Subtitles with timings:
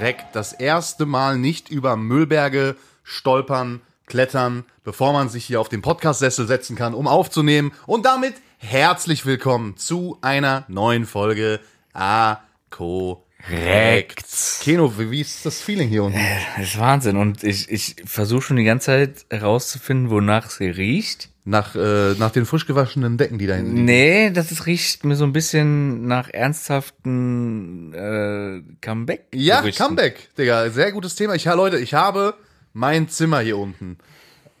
[0.00, 5.80] Reck das erste Mal nicht über Müllberge stolpern, klettern, bevor man sich hier auf den
[5.80, 7.72] Podcast-Sessel setzen kann, um aufzunehmen.
[7.86, 11.60] Und damit herzlich willkommen zu einer neuen Folge
[11.94, 12.38] A
[12.68, 14.26] Korrekt.
[14.60, 16.20] Keno, wie ist das Feeling hier unten?
[16.56, 17.16] Das ist Wahnsinn.
[17.16, 21.30] Und ich, ich versuche schon die ganze Zeit herauszufinden, wonach es hier riecht.
[21.48, 23.84] Nach, äh, nach den frisch gewaschenen Decken, die da hinten liegen.
[23.84, 29.28] Nee, das ist, riecht mir so ein bisschen nach ernsthaften äh, Comeback.
[29.32, 29.62] Ja.
[29.70, 30.68] Comeback, Digga.
[30.70, 31.34] Sehr gutes Thema.
[31.34, 32.34] Ich, ja, Leute, ich habe
[32.72, 33.96] mein Zimmer hier unten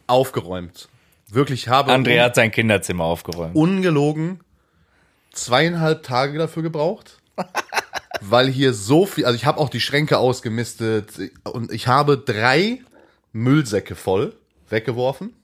[0.06, 0.88] aufgeräumt.
[1.28, 3.56] Wirklich, ich habe André hat sein Kinderzimmer aufgeräumt.
[3.56, 4.40] ungelogen
[5.32, 7.18] zweieinhalb Tage dafür gebraucht.
[8.20, 11.12] weil hier so viel, also ich habe auch die Schränke ausgemistet
[11.44, 12.80] und ich habe drei
[13.32, 14.34] Müllsäcke voll
[14.68, 15.34] weggeworfen.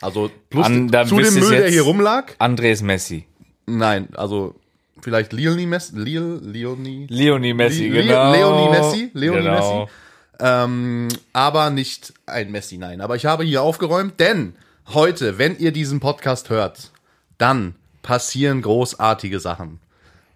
[0.00, 2.32] Also plus An- zu dem Müll, der hier rumlag.
[2.38, 3.26] Andres Messi.
[3.66, 4.54] Nein, also
[5.00, 8.32] vielleicht Leonie Messi, Leo, Leonie, Leonie Messi, Le- genau.
[8.32, 9.80] Leonie Messi, Leonie genau.
[9.80, 9.92] Messi.
[10.40, 13.00] Ähm, aber nicht ein Messi, nein.
[13.00, 14.54] Aber ich habe hier aufgeräumt, denn
[14.94, 16.92] heute, wenn ihr diesen Podcast hört,
[17.38, 19.80] dann passieren großartige Sachen.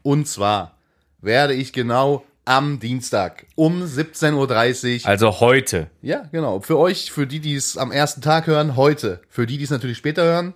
[0.03, 0.77] Und zwar
[1.21, 5.89] werde ich genau am Dienstag um 17.30 Uhr Also heute.
[6.03, 6.61] ja, genau.
[6.61, 9.21] Für euch, für die, die es am ersten Tag hören, heute.
[9.29, 10.55] Für die, die es natürlich später hören,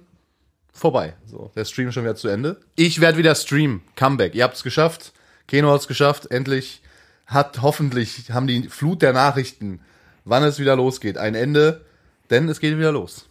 [0.73, 1.15] vorbei.
[1.27, 2.61] So, der Stream ist schon wieder zu Ende.
[2.75, 3.83] Ich werde wieder streamen.
[3.95, 4.35] Comeback.
[4.35, 5.13] Ihr habt es geschafft.
[5.47, 6.31] Keno hat es geschafft.
[6.31, 6.83] Endlich
[7.27, 9.81] hat hoffentlich, haben die Flut der Nachrichten,
[10.25, 11.83] wann es wieder losgeht, ein Ende.
[12.31, 13.27] Denn es geht wieder los.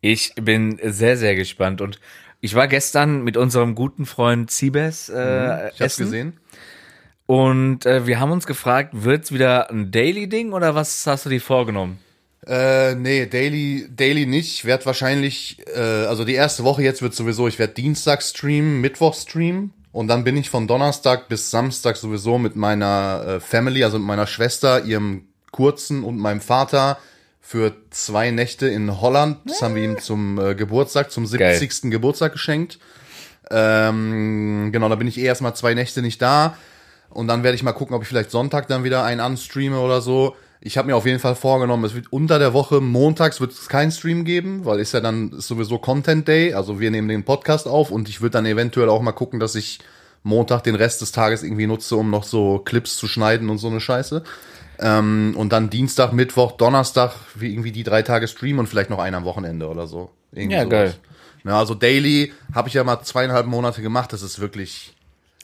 [0.00, 1.80] Ich bin sehr, sehr gespannt.
[1.80, 2.00] Und
[2.40, 5.58] ich war gestern mit unserem guten Freund Siebes äh, Mhm.
[5.74, 6.04] Ich hab's essen.
[6.06, 6.32] gesehen.
[7.32, 11.40] Und äh, wir haben uns gefragt, wird's wieder ein Daily-Ding oder was hast du dir
[11.40, 11.98] vorgenommen?
[12.46, 14.52] Äh, nee, Daily, Daily nicht.
[14.52, 18.82] Ich werde wahrscheinlich, äh, also die erste Woche jetzt wird sowieso, ich werde Dienstag streamen,
[18.82, 23.82] Mittwoch streamen und dann bin ich von Donnerstag bis Samstag sowieso mit meiner äh, Family,
[23.82, 26.98] also mit meiner Schwester, ihrem Kurzen und meinem Vater
[27.40, 29.38] für zwei Nächte in Holland.
[29.46, 31.90] Das haben wir ihm zum äh, Geburtstag, zum 70.
[31.90, 32.78] Geburtstag geschenkt.
[33.50, 36.58] Ähm, genau, da bin ich eh erstmal zwei Nächte nicht da.
[37.12, 40.00] Und dann werde ich mal gucken, ob ich vielleicht Sonntag dann wieder einen anstreame oder
[40.00, 40.34] so.
[40.60, 43.68] Ich habe mir auf jeden Fall vorgenommen, es wird unter der Woche, montags wird es
[43.68, 46.54] keinen Stream geben, weil ist ja dann ist sowieso Content Day.
[46.54, 49.56] Also wir nehmen den Podcast auf und ich würde dann eventuell auch mal gucken, dass
[49.56, 49.80] ich
[50.22, 53.66] Montag den Rest des Tages irgendwie nutze, um noch so Clips zu schneiden und so
[53.68, 54.22] eine Scheiße.
[54.78, 59.00] Ähm, und dann Dienstag, Mittwoch, Donnerstag, wie irgendwie die drei Tage Stream und vielleicht noch
[59.00, 60.10] einen am Wochenende oder so.
[60.32, 60.70] Irgendwie Ja, sowas.
[60.70, 60.94] geil.
[61.44, 64.12] Ja, also Daily habe ich ja mal zweieinhalb Monate gemacht.
[64.12, 64.94] Das ist wirklich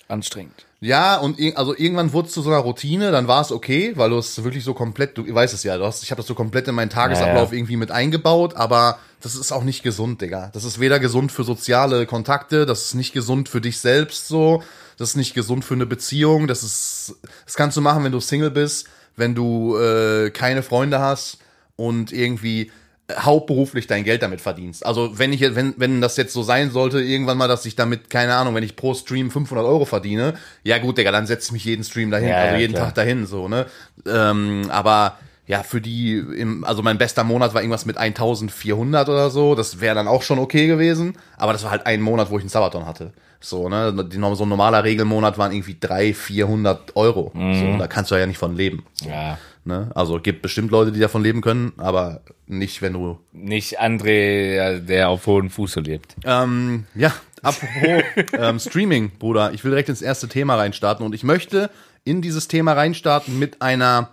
[0.09, 0.65] Anstrengend.
[0.81, 4.09] ja, und also irgendwann wurde es zu so einer Routine, dann war es okay, weil
[4.09, 6.35] du es wirklich so komplett, du weißt es ja, du hast, ich habe das so
[6.35, 7.59] komplett in meinen Tagesablauf Ja, ja.
[7.59, 10.51] irgendwie mit eingebaut, aber das ist auch nicht gesund, Digga.
[10.55, 14.63] Das ist weder gesund für soziale Kontakte, das ist nicht gesund für dich selbst so,
[14.97, 18.21] das ist nicht gesund für eine Beziehung, das ist, das kannst du machen, wenn du
[18.21, 18.87] Single bist,
[19.17, 21.39] wenn du äh, keine Freunde hast
[21.77, 22.71] und irgendwie
[23.17, 24.85] hauptberuflich dein Geld damit verdienst.
[24.85, 27.75] Also wenn ich jetzt- wenn wenn das jetzt so sein sollte irgendwann mal, dass ich
[27.77, 31.47] damit keine Ahnung, wenn ich pro Stream 500 Euro verdiene, ja gut, Digga, dann setze
[31.49, 32.87] ich mich jeden Stream dahin, Ja, also ja, jeden klar.
[32.87, 33.67] Tag dahin so ne.
[34.07, 39.31] Ähm, aber ja, für die, im, also mein bester Monat war irgendwas mit 1400 oder
[39.31, 39.55] so.
[39.55, 41.15] Das wäre dann auch schon okay gewesen.
[41.39, 43.13] Aber das war halt ein Monat, wo ich einen Sabaton hatte.
[43.41, 43.93] So, ne?
[44.11, 47.33] Die, so ein normaler Regelmonat waren irgendwie 300, 400 Euro.
[47.35, 48.85] So, da kannst du ja nicht von leben.
[49.07, 49.39] Ja.
[49.65, 49.91] ne?
[49.95, 54.79] Also gibt bestimmt Leute, die davon leben können, aber nicht, wenn du Nicht André, ja,
[54.79, 56.17] der auf hohem Fuße lebt.
[56.25, 57.13] Ähm, ja,
[57.43, 61.71] apropos ähm, Streaming, Bruder, ich will direkt ins erste Thema reinstarten und ich möchte
[62.05, 64.11] in dieses Thema reinstarten mit einer,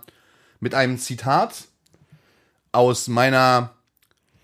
[0.60, 1.64] mit einem Zitat
[2.72, 3.70] aus meiner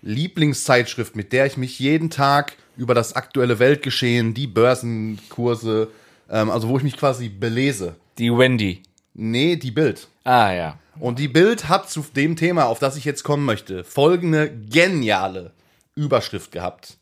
[0.01, 5.89] Lieblingszeitschrift, mit der ich mich jeden Tag über das aktuelle Weltgeschehen, die Börsenkurse,
[6.29, 7.95] ähm, also wo ich mich quasi belese.
[8.17, 8.81] Die Wendy.
[9.13, 10.07] Nee, die Bild.
[10.23, 10.79] Ah, ja.
[10.99, 15.51] Und die Bild hat zu dem Thema, auf das ich jetzt kommen möchte, folgende geniale
[15.95, 16.97] Überschrift gehabt.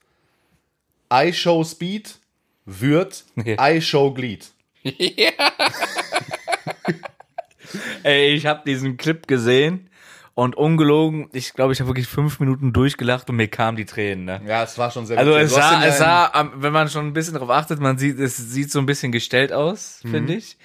[1.13, 2.15] I show Speed
[2.65, 4.47] wird I show Glied.
[8.03, 9.89] Ey, ich habe diesen Clip gesehen
[10.33, 14.25] und ungelogen, ich glaube, ich habe wirklich fünf Minuten durchgelacht und mir kamen die Tränen.
[14.25, 14.41] Ne?
[14.47, 17.33] Ja, es war schon sehr Also es sah, es sah, wenn man schon ein bisschen
[17.35, 20.11] drauf achtet, man sieht, es sieht so ein bisschen gestellt aus, Mhm.
[20.11, 20.57] finde ich.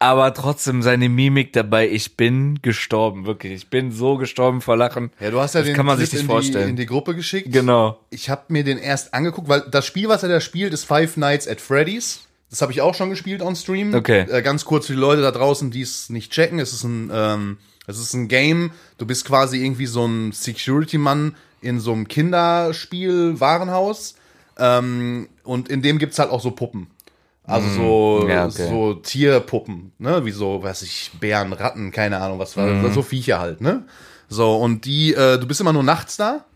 [0.00, 3.52] Aber trotzdem seine Mimik dabei, ich bin gestorben, wirklich.
[3.52, 5.10] Ich bin so gestorben vor Lachen.
[5.20, 6.64] Ja, du hast ja das den kann man Clip sich nicht in, vorstellen.
[6.64, 7.50] Die, in die Gruppe geschickt.
[7.52, 7.98] Genau.
[8.10, 11.16] Ich habe mir den erst angeguckt, weil das Spiel, was er da spielt, ist Five
[11.16, 12.20] Nights at Freddy's.
[12.50, 13.94] Das habe ich auch schon gespielt on Stream.
[13.94, 14.26] Okay.
[14.30, 16.58] Äh, ganz kurz für die Leute da draußen, die es nicht checken.
[16.58, 18.70] Es ist ein, ähm, es ist ein Game.
[18.98, 24.14] Du bist quasi irgendwie so ein Security-Mann in so einem Kinderspiel-Warenhaus.
[24.58, 26.86] Ähm, und in dem gibt's halt auch so Puppen.
[27.46, 28.68] Also so, Ja, okay.
[28.68, 30.24] so Tierpuppen, ne?
[30.24, 33.84] Wie so, weiß ich, Bären, Ratten, keine Ahnung, was war, so Viecher halt, ne?
[34.28, 36.46] So, und die, äh, du bist immer nur nachts da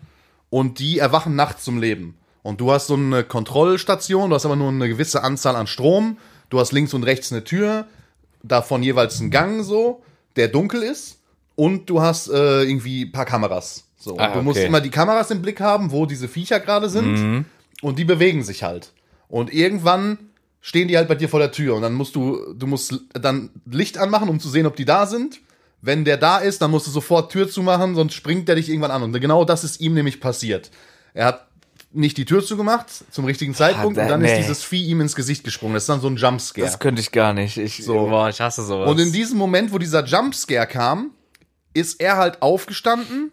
[0.48, 2.16] und die erwachen nachts zum Leben.
[2.42, 6.16] Und du hast so eine Kontrollstation, du hast aber nur eine gewisse Anzahl an Strom,
[6.48, 7.86] du hast links und rechts eine Tür,
[8.42, 10.02] davon jeweils einen Gang so,
[10.36, 11.17] der dunkel ist
[11.58, 13.82] und du hast äh, irgendwie ein paar Kameras.
[13.98, 14.68] So, Ah, du musst okay.
[14.68, 17.46] immer die Kameras im Blick haben, wo diese Viecher gerade sind
[17.82, 18.92] und die bewegen sich halt.
[19.26, 20.18] Und irgendwann
[20.60, 23.50] stehen die halt bei dir vor der Tür und dann musst du, du musst dann
[23.68, 25.40] Licht anmachen, um zu sehen, ob die da sind.
[25.82, 28.92] Wenn der da ist, dann musst du sofort Tür zumachen, sonst springt der dich irgendwann
[28.92, 29.02] an.
[29.02, 30.70] Und genau das ist ihm nämlich passiert.
[31.12, 31.48] Er hat
[31.92, 34.30] nicht die Tür zugemacht zum richtigen Zeitpunkt da- und dann nee.
[34.30, 35.74] ist dieses Vieh ihm ins Gesicht gesprungen.
[35.74, 36.66] Das ist dann so ein Jumpscare.
[36.66, 37.56] Das könnte ich gar nicht.
[37.56, 37.94] Ich, So.
[37.94, 38.88] boah, ich hasse sowas.
[38.88, 41.10] Und in diesem Moment, wo dieser Jumpscare kam,
[41.78, 43.32] ist er halt aufgestanden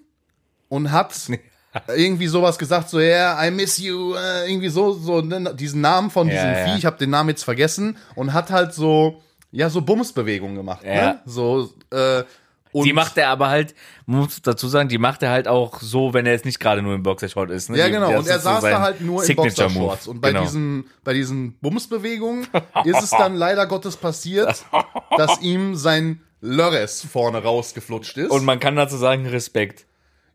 [0.70, 1.14] und hat
[1.96, 6.10] irgendwie sowas gesagt, so, yeah, I miss you, äh, irgendwie so, so ne, diesen Namen
[6.10, 6.66] von diesem Ja, ja.
[6.68, 9.22] Vieh, ich habe den Namen jetzt vergessen, und hat halt so,
[9.52, 10.94] ja, so Bumsbewegungen gemacht, Ja.
[10.94, 11.20] ne?
[11.26, 12.24] So, äh,
[12.72, 13.74] und die macht er aber halt,
[14.06, 16.94] muss dazu sagen, die macht er halt auch so, wenn er jetzt nicht gerade nur
[16.94, 17.70] im Boxershort ist.
[17.70, 17.78] Ne?
[17.78, 18.18] Ja, genau.
[18.18, 20.08] Und er so saß sein da halt nur in Signature Boxershorts.
[20.08, 20.42] Und bei Genau.
[20.44, 22.46] diesen, bei diesen Bumsbewegungen
[22.84, 24.66] ist es dann leider Gottes passiert,
[25.18, 28.32] dass ihm sein Lörres vorne rausgeflutscht ist.
[28.32, 29.86] Und man kann dazu sagen, Respekt.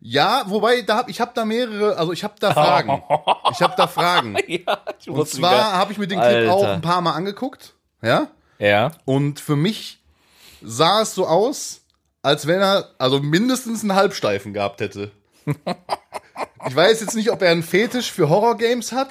[0.01, 3.03] Ja, wobei da hab ich habe da mehrere, also ich habe da Fragen.
[3.53, 4.37] Ich habe da Fragen.
[4.47, 4.79] ja,
[5.09, 6.53] Und zwar habe ich mir den Clip Alter.
[6.55, 8.29] auch ein paar Mal angeguckt, ja?
[8.59, 8.93] Ja.
[9.05, 9.99] Und für mich
[10.62, 11.81] sah es so aus,
[12.23, 15.11] als wenn er also mindestens einen Halbsteifen gehabt hätte.
[16.67, 19.09] Ich weiß jetzt nicht, ob er einen Fetisch für Horrorgames hat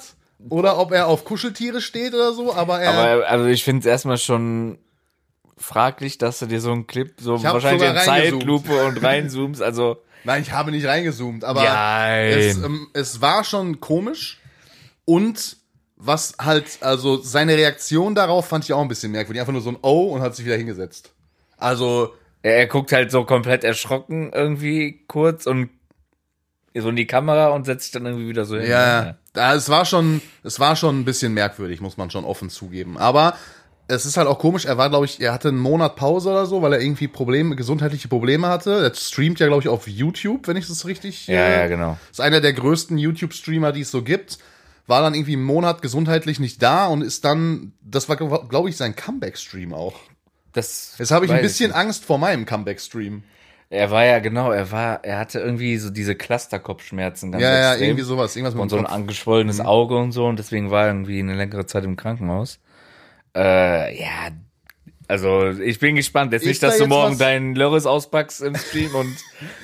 [0.48, 3.86] oder ob er auf Kuscheltiere steht oder so, aber er Aber also ich finde es
[3.86, 4.78] erstmal schon
[5.60, 7.96] fraglich, dass du dir so einen Clip so wahrscheinlich in.
[7.96, 9.62] Zeitlupe und reinzoomst.
[9.62, 11.62] Also Nein, ich habe nicht reingezoomt, aber
[12.28, 14.38] es, ähm, es war schon komisch
[15.04, 15.56] und
[15.96, 19.40] was halt, also seine Reaktion darauf fand ich auch ein bisschen merkwürdig.
[19.40, 21.12] Einfach nur so ein Oh und hat sich wieder hingesetzt.
[21.58, 25.70] Also, er, er guckt halt so komplett erschrocken irgendwie kurz und
[26.74, 28.70] so in die Kamera und setzt sich dann irgendwie wieder so hin.
[28.70, 32.48] ja, da, es war schon, es war schon ein bisschen merkwürdig, muss man schon offen
[32.48, 32.96] zugeben.
[32.96, 33.36] Aber
[33.90, 36.46] es ist halt auch komisch, er war, glaube ich, er hatte einen Monat Pause oder
[36.46, 38.82] so, weil er irgendwie Probleme, gesundheitliche Probleme hatte.
[38.82, 41.26] Er streamt ja, glaube ich, auf YouTube, wenn ich das richtig.
[41.26, 41.98] Ja, äh, ja, genau.
[42.10, 44.38] Ist einer der größten YouTube-Streamer, die es so gibt.
[44.86, 48.76] War dann irgendwie einen Monat gesundheitlich nicht da und ist dann, das war, glaube ich,
[48.76, 49.94] sein Comeback-Stream auch.
[50.52, 51.76] Das Jetzt habe ich ein bisschen nicht.
[51.76, 53.22] Angst vor meinem Comeback-Stream.
[53.72, 57.70] Er war ja genau, er war, er hatte irgendwie so diese Clusterkopfschmerzen ganz Ja, ja,
[57.70, 57.88] extrem.
[57.90, 58.34] irgendwie sowas.
[58.34, 58.90] Irgendwas mit und so ein Kopf.
[58.90, 58.96] Mhm.
[59.02, 62.58] angeschwollenes Auge und so und deswegen war er irgendwie eine längere Zeit im Krankenhaus.
[63.36, 64.30] Äh, ja,
[65.08, 66.32] also ich bin gespannt.
[66.32, 69.16] Jetzt Ist nicht, da dass du jetzt morgen was- deinen Lörres auspackst im Stream und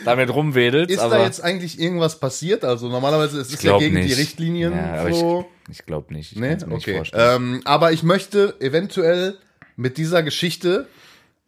[0.05, 0.91] damit rumwedelst.
[0.91, 2.65] Ist aber da jetzt eigentlich irgendwas passiert?
[2.65, 4.19] Also normalerweise ist es ja gegen die nicht.
[4.19, 5.47] Richtlinien Ja, so.
[5.69, 6.33] ich, ich glaube nicht.
[6.33, 6.97] Ich Nee, nicht okay.
[6.97, 7.37] vorstellen.
[7.55, 9.37] Ähm, aber ich möchte eventuell
[9.77, 10.87] mit dieser Geschichte,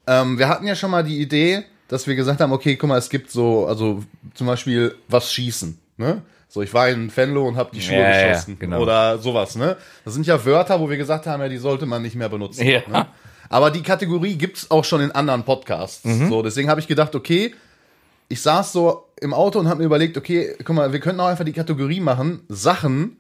[0.07, 2.99] ähm, wir hatten ja schon mal die Idee, dass wir gesagt haben, okay, guck mal,
[2.99, 4.05] es gibt so, also
[4.35, 6.23] zum Beispiel was schießen, ne?
[6.49, 8.81] So, ich war in Venlo und habe die Schuhe Ja, ja, geschossen genau.
[8.81, 9.77] oder sowas, ne?
[10.05, 12.67] Das sind ja Wörter, wo wir gesagt haben, ja, die sollte man nicht mehr benutzen.
[12.67, 12.81] Ja.
[12.89, 13.07] Ne?
[13.51, 16.05] Aber die Kategorie gibt's auch schon in anderen Podcasts.
[16.05, 16.29] Mhm.
[16.31, 17.55] So, deswegen habe ich gedacht, okay,
[18.29, 21.27] ich saß so im Auto und habe mir überlegt, okay, guck mal, wir könnten auch
[21.29, 23.19] einfach die Kategorie machen, Sachen,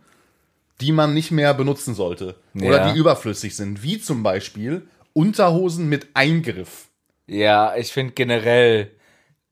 [0.80, 2.34] die man nicht mehr benutzen sollte.
[2.54, 2.92] Oder Ja.
[2.92, 3.82] die überflüssig sind.
[3.82, 6.86] Wie zum Beispiel Unterhosen mit Eingriff.
[7.26, 8.90] ja, ich finde generell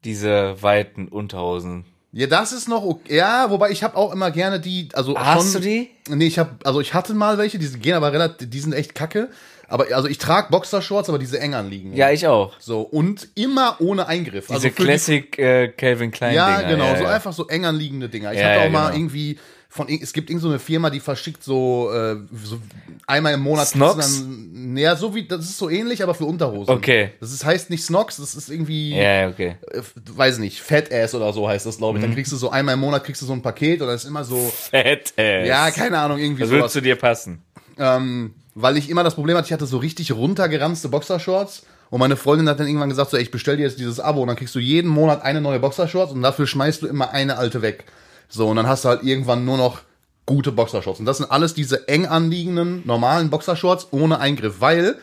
[0.05, 1.85] diese weiten Unterhosen.
[2.19, 3.15] Ja, das ist noch okay.
[3.17, 5.91] Ja, wobei ich habe auch immer gerne die, also Hast schon, du die?
[6.09, 8.95] Nee, ich habe also ich hatte mal welche, die gehen aber relativ, die sind echt
[8.95, 9.29] kacke,
[9.69, 11.95] aber also ich trage Boxershorts, aber diese eng anliegen.
[11.95, 12.55] Ja, ich auch.
[12.59, 14.47] So und immer ohne Eingriff.
[14.47, 16.69] Diese also für die- Classic äh, Calvin Klein Ja, Dinger.
[16.71, 17.11] genau, ja, so ja.
[17.11, 18.33] einfach so eng anliegende Dinger.
[18.33, 18.99] Ich Ja, hatte auch ja, mal genau.
[18.99, 19.39] irgendwie
[19.77, 22.59] von es gibt irgend so eine Firma, die verschickt so, äh, so
[23.07, 26.75] einmal im Monat du Dann, ja, so wie das ist so ähnlich, aber für Unterhosen.
[26.75, 27.13] Okay.
[27.21, 29.57] Das ist, heißt nicht Snox, das ist irgendwie Ja, okay.
[29.71, 29.83] äh,
[30.15, 32.03] weiß nicht, Fat Ass oder so heißt das, glaube ich.
[32.05, 32.09] Mhm.
[32.09, 34.09] Dann kriegst du so einmal im Monat kriegst du so ein Paket und das ist
[34.09, 35.47] immer so Fett, ey.
[35.47, 36.63] ja, keine Ahnung, irgendwie Das sowas.
[36.63, 37.43] würde zu dir passen.
[37.79, 42.17] Ähm, weil ich immer das Problem hatte, ich hatte so richtig runtergeranzte Boxershorts und meine
[42.17, 44.37] Freundin hat dann irgendwann gesagt, so, ey, ich bestell dir jetzt dieses Abo und dann
[44.37, 47.85] kriegst du jeden Monat eine neue Boxershorts und dafür schmeißt du immer eine alte weg.
[48.29, 49.81] So, und dann hast du halt irgendwann nur noch
[50.27, 50.99] gute Boxershorts.
[51.01, 54.97] Und das sind alles diese eng anliegenden, normalen Boxershorts ohne Eingriff, weil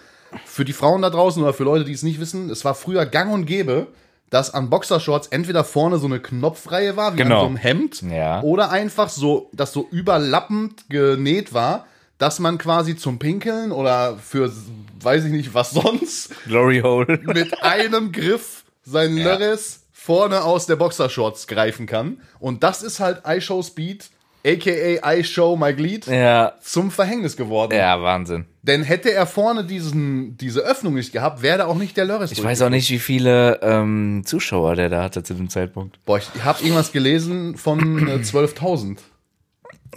[0.46, 3.06] für die Frauen da draußen oder für Leute, die es nicht wissen, es war früher
[3.06, 3.88] gang und gäbe,
[4.30, 7.36] dass an Boxershorts entweder vorne so eine Knopfreihe war, wie Genau.
[7.36, 8.42] an so einem Hemd, Ja.
[8.42, 11.86] oder einfach so, dass so überlappend genäht war,
[12.18, 14.51] dass man quasi zum Pinkeln oder für
[15.01, 17.20] weiß ich nicht was sonst Glory Hole.
[17.24, 22.19] mit einem Griff sein Lörres vorne aus der Boxershorts greifen kann.
[22.39, 24.10] Und das ist halt iShow Speed
[24.45, 27.74] aka I Show My Glied, Ja, zum Verhängnis geworden.
[27.74, 28.45] ja, Wahnsinn.
[28.62, 32.33] Denn hätte er vorne diesen, diese Öffnung nicht gehabt, wäre da auch nicht der Lörres
[32.33, 36.03] Ich weiß auch nicht, wie viele ähm, Zuschauer der da hatte zu dem Zeitpunkt.
[36.05, 38.98] Boah, ich habe irgendwas gelesen von äh, 12.000.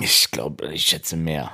[0.01, 1.51] Ich glaube, ich schätze mehr.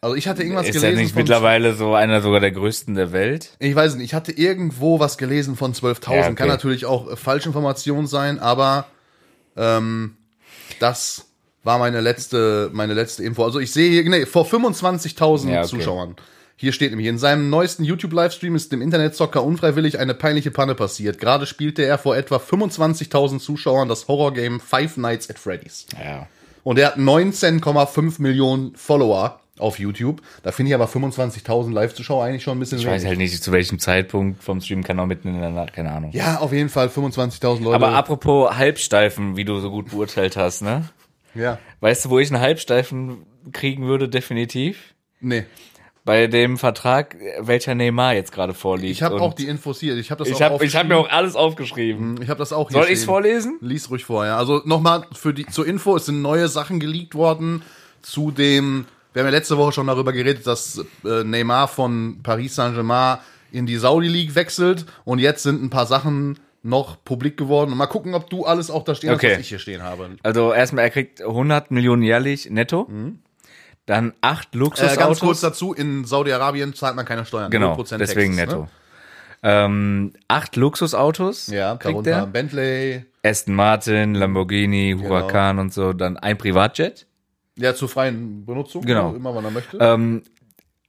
[0.00, 2.94] Also ich hatte irgendwas Ist er gelesen nicht von mittlerweile so einer sogar der größten
[2.94, 3.50] der Welt?
[3.58, 6.14] Ich weiß nicht, ich hatte irgendwo was gelesen von 12.000.
[6.14, 6.34] Ja, okay.
[6.34, 8.86] Kann natürlich auch äh, Falschinformation sein, aber
[9.56, 10.16] ähm,
[10.80, 11.26] das
[11.64, 13.44] war meine letzte, meine letzte Info.
[13.44, 15.68] Also ich sehe hier, nee, vor 25.000 Ja, okay.
[15.68, 16.16] Zuschauern.
[16.58, 21.18] Hier steht nämlich, in seinem neuesten YouTube-Livestream ist dem Internetzocker unfreiwillig eine peinliche Panne passiert.
[21.18, 25.86] Gerade spielte er vor etwa 25.000 Zuschauern das Horrorgame Five Nights at Freddy's.
[26.02, 26.26] Ja.
[26.62, 30.20] Und er hat 19,5 Millionen Follower auf YouTube.
[30.42, 33.52] Da finde ich aber 25.000 Live-Zuschauer eigentlich schon ein bisschen Ich weiß halt nicht, zu
[33.52, 36.10] welchem Zeitpunkt vom Stream kann auch mitten in der Nacht, keine Ahnung.
[36.12, 37.74] Ja, auf jeden Fall 25.000 Leute.
[37.76, 40.88] Aber apropos Halbsteifen, wie du so gut beurteilt hast, ne?
[41.34, 41.58] ja.
[41.80, 44.94] Weißt du, wo ich einen Halbsteifen kriegen würde, definitiv?
[45.20, 45.44] Nee.
[46.04, 48.92] Bei dem Vertrag, welcher Neymar jetzt gerade vorliegt.
[48.92, 49.96] Ich habe auch die Infos hier.
[49.96, 50.88] Ich habe das Ich auch habe ich hab aufgeschrieben.
[50.88, 52.22] mir auch alles aufgeschrieben.
[52.22, 53.04] Ich habe das auch hier Soll stehen.
[53.06, 53.58] vorlesen?
[53.60, 54.36] Lies ruhig vor, ja.
[54.36, 57.62] Also nochmal für die zur Info, es sind neue Sachen geleakt worden
[58.02, 58.86] zu dem
[59.16, 63.16] wir haben ja letzte Woche schon darüber geredet, dass äh, Neymar von Paris Saint-Germain
[63.50, 67.78] in die Saudi League wechselt und jetzt sind ein paar Sachen noch publik geworden und
[67.78, 69.28] mal gucken, ob du alles auch da stehen Okay.
[69.28, 70.10] hast, was ich hier stehen habe.
[70.22, 72.90] Also erstmal, er kriegt 100 Millionen jährlich netto.
[73.86, 74.98] Dann acht Äh, Luxusautos.
[74.98, 77.50] ganz kurz dazu, in Saudi-Arabien zahlt man keine Steuern.
[77.50, 78.62] Genau, 0% deswegen Taxes, netto.
[78.64, 78.68] Ne?
[79.44, 82.26] Ähm, acht Luxusautos Ja, kriegt darunter er.
[82.26, 85.08] Bentley, Aston Martin, Lamborghini, Genau.
[85.08, 85.92] Huracan und so.
[85.92, 87.05] Dann ein Privatjet.
[87.56, 89.14] Ja, zur freien Benutzung, Genau.
[89.14, 89.78] immer wann er möchte.
[89.80, 90.22] Ähm,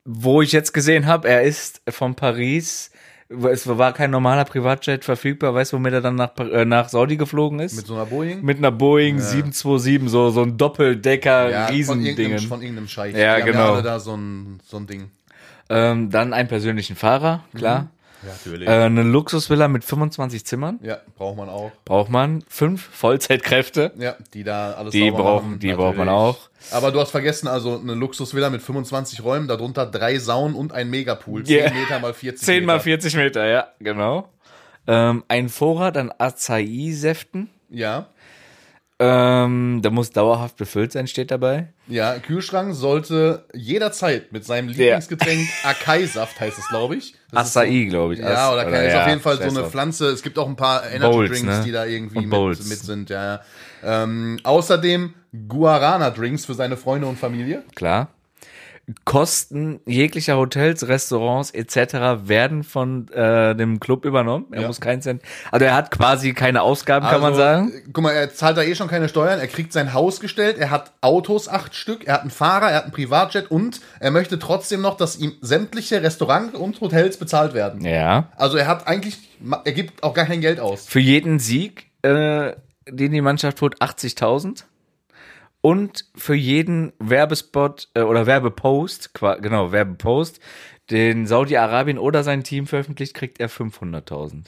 [0.06, 2.92] wo ich jetzt gesehen habe, er ist von Paris.
[3.30, 5.54] Es war kein normaler Privatjet verfügbar.
[5.54, 7.76] Weißt du, womit er dann nach, äh, nach Saudi geflogen ist?
[7.76, 8.42] Mit so einer Boeing.
[8.42, 12.40] Mit einer Boeing 727, so, so ein Doppeldecker, ja, Riesendingen.
[12.40, 13.14] von irgendeinem Scheich.
[13.18, 13.74] Ja, Die haben genau.
[13.74, 15.12] alle da so ein, so ein Ding.
[15.70, 17.92] Ähm, dann einen persönlichen Fahrer, klar.
[18.24, 18.68] Ja, natürlich.
[18.68, 20.80] Äh, eine Luxusvilla mit 25 Zimmern.
[20.82, 21.72] ja, braucht man auch.
[21.86, 22.44] Braucht man.
[22.48, 23.92] Fünf Vollzeitkräfte.
[23.98, 26.50] Ja, die da alles Die brauchen- machen, die braucht man auch.
[26.72, 30.90] Aber du hast vergessen, also eine Luxusvilla mit 25 Räumen, darunter drei Saunen und ein
[30.90, 31.44] Megapool.
[31.44, 31.74] 10 Yeah.
[31.74, 32.84] Meter mal 40 10 mal Meter.
[32.84, 34.30] 40 Meter, ja, genau.
[34.88, 37.50] Ähm, ein Vorrat an Acai-Säften.
[37.70, 38.08] Ja.
[39.00, 41.72] Ähm, der muss dauerhaft befüllt sein, steht dabei.
[41.88, 47.14] Ja, Kühlschrank sollte jederzeit mit seinem Lieblingsgetränk Akai-Saft, heißt es, glaube ich.
[47.32, 48.22] Das Acai, glaube ich.
[48.22, 49.70] So, ja, oder, keine, ist ja, auf jeden Fall so eine.
[49.70, 50.08] Pflanze.
[50.08, 51.64] Es gibt auch ein paar Energy Bowls, Drinks, ne?
[51.64, 53.36] die da irgendwie mit, mit sind, ja.
[53.36, 53.42] ja.
[53.84, 55.14] Ähm, außerdem
[55.48, 57.64] Guarana-Drinks für seine Freunde und Familie.
[57.76, 58.10] Klar.
[59.04, 62.26] Kosten jeglicher Hotels, Restaurants etc.
[62.30, 64.46] werden von äh, dem Club übernommen.
[64.52, 64.68] Er Ja.
[64.68, 65.22] muss keinen Cent.
[65.52, 67.72] Also er hat quasi keine Ausgaben, kann man Also, sagen.
[67.74, 70.58] äh, Guck mal, er zahlt da eh schon keine Steuern, er kriegt sein Haus gestellt,
[70.58, 74.12] er hat Autos, acht Stück, er hat einen Fahrer, er hat einen Privatjet und er
[74.12, 77.82] möchte trotzdem noch, dass ihm sämtliche Restaurants und Hotels bezahlt werden.
[77.84, 78.30] Ja.
[78.38, 79.18] Also er hat eigentlich,
[79.66, 80.86] er gibt auch gar kein Geld aus.
[80.88, 82.54] Für jeden Sieg, äh,
[82.90, 84.64] den die Mannschaft holt, 80.000.
[85.68, 90.40] Und für jeden Werbespot äh, oder Werbepost, genau, Werbepost,
[90.90, 94.46] den Saudi-Arabien oder sein Team veröffentlicht, kriegt er 500.000.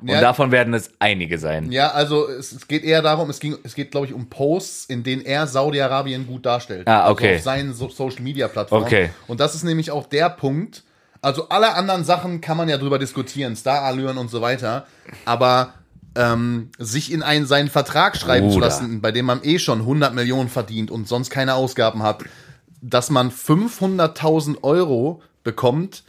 [0.00, 0.20] Und Ja.
[0.20, 1.72] davon werden es einige sein.
[1.72, 4.84] Ja, also es, es geht eher darum, es, ging, es geht, glaube ich, um Posts,
[4.84, 6.86] in denen er Saudi-Arabien gut darstellt.
[6.86, 7.26] Ah, okay.
[7.26, 8.86] Also auf seinen so Social-Media-Plattformen.
[8.86, 9.10] Okay.
[9.26, 10.84] Und das ist nämlich auch der Punkt,
[11.20, 14.86] also alle anderen Sachen kann man ja drüber diskutieren, Star-Allüren und so weiter,
[15.24, 15.74] aber
[16.14, 18.66] ähm, sich in einen, seinen Vertrag schreiben zu Bruder.
[18.66, 22.24] lassen, bei dem man eh schon 100 Millionen verdient und sonst keine Ausgaben hat,
[22.80, 26.04] dass man 500.000 Euro bekommt,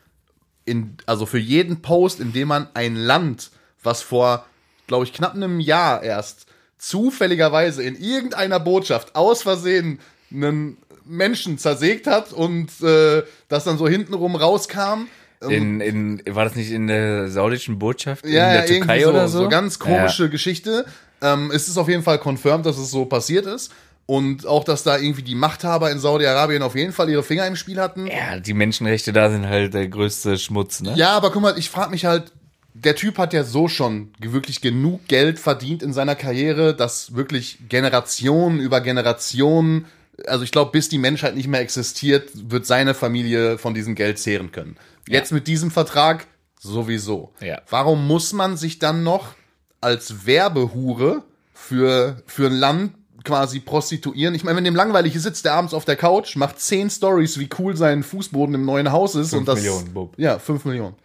[0.66, 3.52] in, also für jeden Post, in dem man ein Land,
[3.84, 4.46] was vor,
[4.88, 6.46] glaube ich, knapp einem Jahr erst
[6.78, 10.00] zufälligerweise in irgendeiner Botschaft aus Versehen
[10.32, 15.08] einen Menschen zersägt hat und äh, das dann so hintenrum rauskam.
[15.50, 19.10] In, in, war das nicht in der saudischen Botschaft in Ja, der ja, Türkei so,
[19.10, 19.44] oder so?
[19.44, 20.86] so ganz komische Geschichte.
[21.22, 23.72] Ähm, es ist auf jeden Fall confirmed, dass es so passiert ist.
[24.06, 27.56] Und auch, dass da irgendwie die Machthaber in Saudi-Arabien auf jeden Fall ihre Finger im
[27.56, 28.08] Spiel hatten.
[28.08, 28.14] Ja.
[28.34, 30.94] ja, die Menschenrechte da sind halt der größte Schmutz, ne?
[30.96, 32.32] Ja, aber guck mal, ich frage mich halt,
[32.74, 37.60] der Typ hat ja so schon wirklich genug Geld verdient in seiner Karriere, dass wirklich
[37.70, 39.86] Generationen über Generationen,
[40.28, 44.20] also ich glaube, bis die Menschheit nicht mehr existiert, wird seine Familie von diesem Geld
[44.20, 44.78] zehren können.
[45.08, 46.28] Jetzt mit diesem Vertrag
[46.60, 47.34] sowieso.
[47.40, 47.62] Ja.
[47.70, 49.34] Warum muss man sich dann noch
[49.82, 51.24] als Werbehure
[51.54, 54.34] für, für ein Land quasi prostituieren.
[54.34, 57.40] Ich meine, wenn dem langweilig ist, sitzt der abends auf der Couch, macht zehn Stories,
[57.40, 59.60] wie cool sein Fußboden im neuen Haus ist und das.
[59.60, 60.14] Millionen, Bub.
[60.18, 60.96] Ja, fünf Millionen.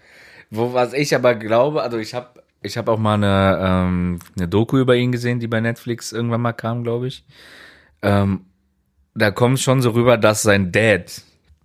[0.51, 4.49] Wo, was ich aber glaube, also ich habe ich hab auch mal eine, ähm, eine
[4.49, 7.25] Doku über ihn gesehen, die bei Netflix irgendwann mal kam, glaube ich.
[8.03, 8.47] Ähm,
[9.17, 11.23] da kommt schon so rüber, dass sein Dad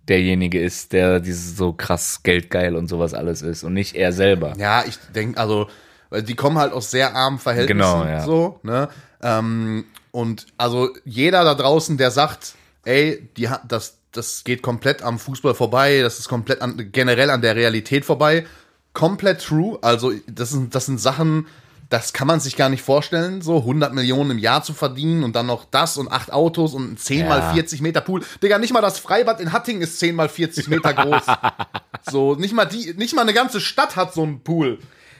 [0.08, 4.54] derjenige ist, der dieses so krass geldgeil und sowas alles ist und nicht er selber.
[4.58, 5.68] Ja, ich denke, also,
[6.10, 7.78] weil die kommen halt aus sehr armen Verhältnissen.
[7.78, 8.24] Genau, ja.
[8.24, 8.88] So, ne?
[9.22, 12.54] Ähm, und also jeder da draußen, der sagt,
[12.84, 17.30] ey, die hat das, das geht komplett am Fußball vorbei, das ist komplett an, generell
[17.30, 18.44] an der Realität vorbei,
[18.92, 19.78] komplett true.
[19.82, 21.46] Also, das sind, das sind Sachen,
[21.92, 25.36] das kann man sich gar nicht vorstellen, so 100 Millionen im Jahr zu verdienen und
[25.36, 27.28] dann noch das und acht Autos und ein 10 Ja.
[27.28, 28.22] mal 40 Meter Pool.
[28.42, 31.22] Digga, nicht mal das Freibad in Hattingen ist 10 mal 40 Meter groß.
[32.10, 34.78] so, nicht mal die, nicht mal eine ganze Stadt hat so einen Pool.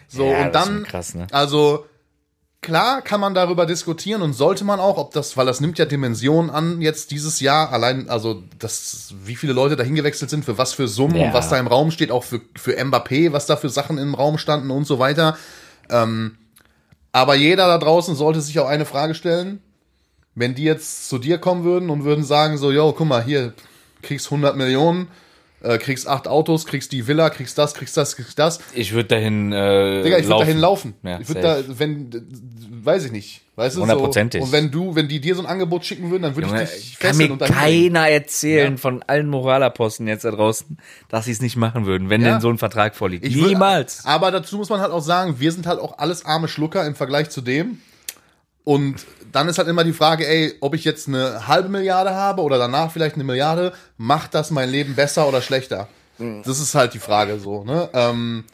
[0.08, 1.26] So, Ja, und das ist dann, krass, ne?
[1.30, 1.84] also,
[2.62, 5.84] klar kann man darüber diskutieren und sollte man auch, ob das, weil das nimmt ja
[5.84, 10.58] Dimensionen an jetzt dieses Jahr, allein, also, das, wie viele Leute da hingewechselt sind, für
[10.58, 11.26] was für Summen Ja.
[11.26, 14.14] und was da im Raum steht, auch für, für Mbappé, was da für Sachen im
[14.14, 15.36] Raum standen und so weiter.
[15.90, 16.36] Ähm,
[17.12, 19.60] aber jeder da draußen sollte sich auch eine Frage stellen,
[20.34, 23.52] wenn die jetzt zu dir kommen würden und würden sagen so, yo, guck mal, hier,
[24.00, 25.08] kriegst 100 Millionen,
[25.62, 28.60] äh, kriegst acht Autos, kriegst die Villa, kriegst das, kriegst das, kriegst das.
[28.74, 30.94] Ich würde dahin äh, Digga, ich würde dahin laufen.
[31.02, 32.10] Ja, ich würde da, wenn,
[32.84, 33.42] weiß ich nicht.
[33.54, 34.40] Weißt du, Hundertprozentig.
[34.40, 34.46] So.
[34.46, 36.98] Und wenn du, wenn die dir so ein Angebot schicken würden, dann würde ich dich
[36.98, 37.52] kann fesseln mir und bringen.
[37.54, 38.76] keiner erzählen Ja.
[38.78, 40.78] von allen Moralaposten jetzt da draußen,
[41.10, 42.32] dass sie es nicht machen würden, wenn Ja.
[42.32, 43.26] denn so ein Vertrag vorliegt.
[43.26, 44.06] Ich würd- Niemals.
[44.06, 46.94] Aber dazu muss man halt auch sagen, wir sind halt auch alles arme Schlucker im
[46.94, 47.78] Vergleich zu dem.
[48.64, 52.42] Und dann ist halt immer die Frage, ey, ob ich jetzt eine halbe Milliarde habe
[52.42, 55.88] oder danach vielleicht eine Milliarde, macht das mein Leben besser oder schlechter?
[56.44, 57.88] Das ist halt die Frage so, ne?
[57.94, 58.44] Ähm,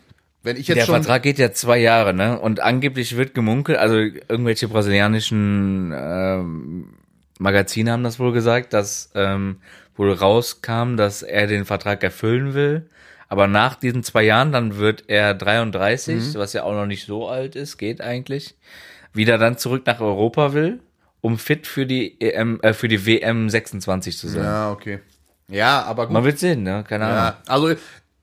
[0.43, 0.95] wenn ich jetzt Der schon.
[0.95, 2.39] Vertrag geht ja zwei Jahre, ne?
[2.41, 6.95] Und angeblich wird gemunkelt, also irgendwelche brasilianischen ähm,
[7.39, 9.59] Magazine haben das wohl gesagt, dass ähm,
[9.97, 12.89] wohl rauskam, dass er den Vertrag erfüllen will.
[13.29, 17.29] Aber nach diesen zwei Jahren, dann wird er 33, was ja auch noch nicht so
[17.29, 18.55] alt ist, geht eigentlich,
[19.13, 20.81] wieder dann zurück nach Europa will,
[21.21, 24.45] um fit für die EM, äh, für die WM 26 zu sein.
[24.45, 25.01] ja, okay.
[25.51, 26.13] Ja, aber gut.
[26.13, 26.85] Man wird sehen, ne?
[26.87, 27.17] Keine Ahnung.
[27.17, 27.75] Ja, also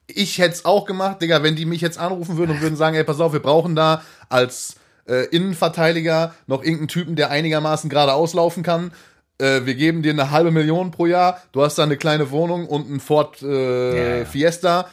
[0.07, 2.95] ich hätte es auch gemacht, Digga, wenn die mich jetzt anrufen würden und würden sagen,
[2.95, 4.75] ey, pass auf, wir brauchen da als
[5.07, 8.91] äh, Innenverteidiger noch irgendeinen Typen, der einigermaßen gerade auslaufen kann.
[9.39, 12.67] Äh, wir geben dir eine halbe Million pro Jahr, du hast da eine kleine Wohnung
[12.67, 14.25] und einen Ford äh, ja.
[14.25, 14.87] Fiesta.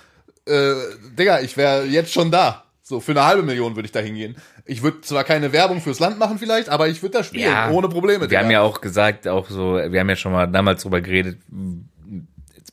[0.47, 0.73] Äh,
[1.19, 2.65] Digga, ich wäre jetzt schon da.
[2.93, 4.37] So, für eine halbe Million würde ich da hingehen.
[4.67, 7.71] Ich würde zwar keine Werbung fürs Land machen vielleicht, aber ich würde da spielen, Ja.
[7.71, 8.31] ohne Probleme.
[8.31, 11.39] Wir haben ja auch gesagt, auch so, wir haben ja schon mal damals drüber geredet,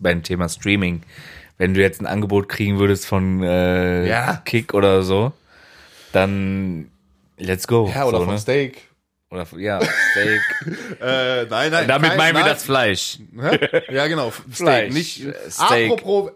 [0.01, 1.03] beim Thema Streaming,
[1.58, 4.41] wenn du jetzt ein Angebot kriegen würdest von äh, Ja.
[4.43, 5.32] Kick oder so,
[6.12, 6.91] dann
[7.38, 7.89] let's go.
[7.95, 8.39] ja, oder so, von ne?
[8.41, 8.82] Steak.
[9.32, 10.41] Oder ja, Steak.
[11.01, 11.88] Äh, nein, nein.
[11.88, 12.49] Damit kein- meinen wir nein.
[12.53, 13.19] das Fleisch.
[13.89, 14.32] Ja, genau.
[14.32, 14.55] Steak.
[14.55, 14.93] Fleisch.
[14.93, 15.91] Nicht, Äh, Steak.
[15.93, 16.32] Apropos,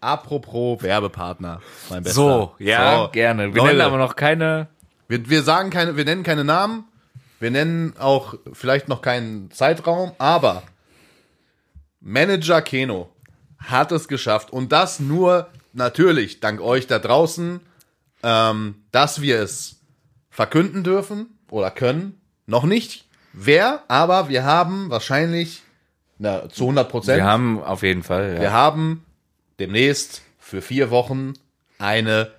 [0.00, 2.14] apropos Werbepartner, mein Bester.
[2.14, 3.54] So, ja, So, gerne.
[3.54, 4.68] Wir Leute, nennen aber noch keine.
[5.08, 6.84] Wir, wir sagen keine, wir nennen keine Namen.
[7.38, 10.62] Wir nennen auch vielleicht noch keinen Zeitraum, aber
[12.00, 13.10] Manager Keno
[13.58, 17.60] hat es geschafft und das nur natürlich dank euch da draußen,
[18.22, 19.80] ähm, dass wir es
[20.30, 22.20] verkünden dürfen oder können.
[22.46, 25.62] Noch nicht wer, aber wir haben wahrscheinlich
[26.18, 27.18] na, zu 100 Prozent.
[27.18, 28.34] Wir haben auf jeden Fall.
[28.34, 28.40] Ja.
[28.40, 29.04] Wir haben
[29.60, 31.34] demnächst für vier Wochen
[31.78, 32.30] eine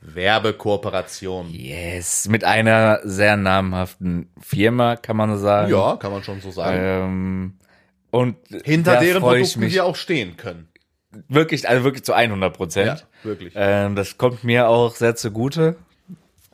[0.00, 1.50] Werbekooperation.
[1.50, 5.70] Yes, mit einer sehr namhaften Firma, kann man sagen.
[5.70, 6.78] Ja, kann man schon so sagen.
[6.80, 7.52] Ähm,
[8.10, 10.68] und Hinter deren Produkten mich wir auch stehen können.
[11.28, 13.06] wirklich, also wirklich zu 100 Prozent.
[13.22, 13.52] wirklich.
[13.56, 15.76] Ähm, das kommt mir auch sehr zugute.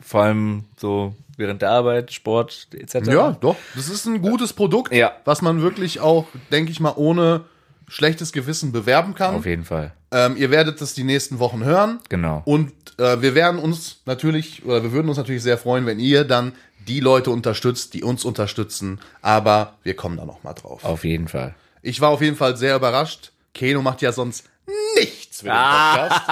[0.00, 3.06] Vor allem so während der Arbeit, Sport etc.
[3.08, 3.56] Ja, doch.
[3.74, 5.12] Das ist ein gutes Produkt, Ja.
[5.24, 7.44] was man wirklich auch, denke ich mal, ohne
[7.92, 9.34] schlechtes Gewissen bewerben kann.
[9.34, 9.92] Auf jeden Fall.
[10.10, 12.00] Ähm, ihr werdet das die nächsten Wochen hören.
[12.08, 12.40] Genau.
[12.46, 16.24] Und äh, wir werden uns natürlich, oder wir würden uns natürlich sehr freuen, wenn ihr
[16.24, 16.54] dann
[16.88, 18.98] die Leute unterstützt, die uns unterstützen.
[19.20, 20.84] Aber wir kommen da noch mal drauf.
[20.84, 21.54] Auf jeden Fall.
[21.82, 23.30] Ich war auf jeden Fall sehr überrascht.
[23.52, 24.46] Keno macht ja sonst
[24.96, 26.22] nichts für den Podcast.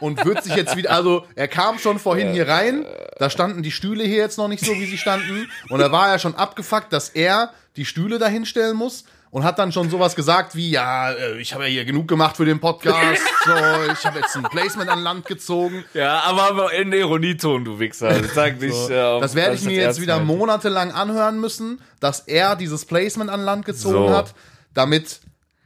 [0.00, 2.86] Und wird sich jetzt wieder, also er kam schon vorhin hier rein,
[3.18, 5.50] da standen die Stühle hier jetzt noch nicht so, wie sie standen.
[5.68, 9.04] Und da war er schon abgefuckt, dass er die Stühle da hinstellen muss.
[9.32, 12.36] Und hat dann schon sowas gesagt wie, ja, äh, ich habe ja hier genug gemacht
[12.36, 13.52] für den Podcast, so,
[13.92, 15.84] ich habe jetzt ein Placement an Land gezogen.
[15.94, 18.24] Ja, aber in Ironieton, du Wichser.
[18.34, 22.56] Sag nicht, äh, Das werde ich mir das jetzt wieder monatelang anhören müssen, dass er
[22.56, 24.16] dieses Placement an Land gezogen So.
[24.16, 24.34] hat,
[24.74, 25.20] damit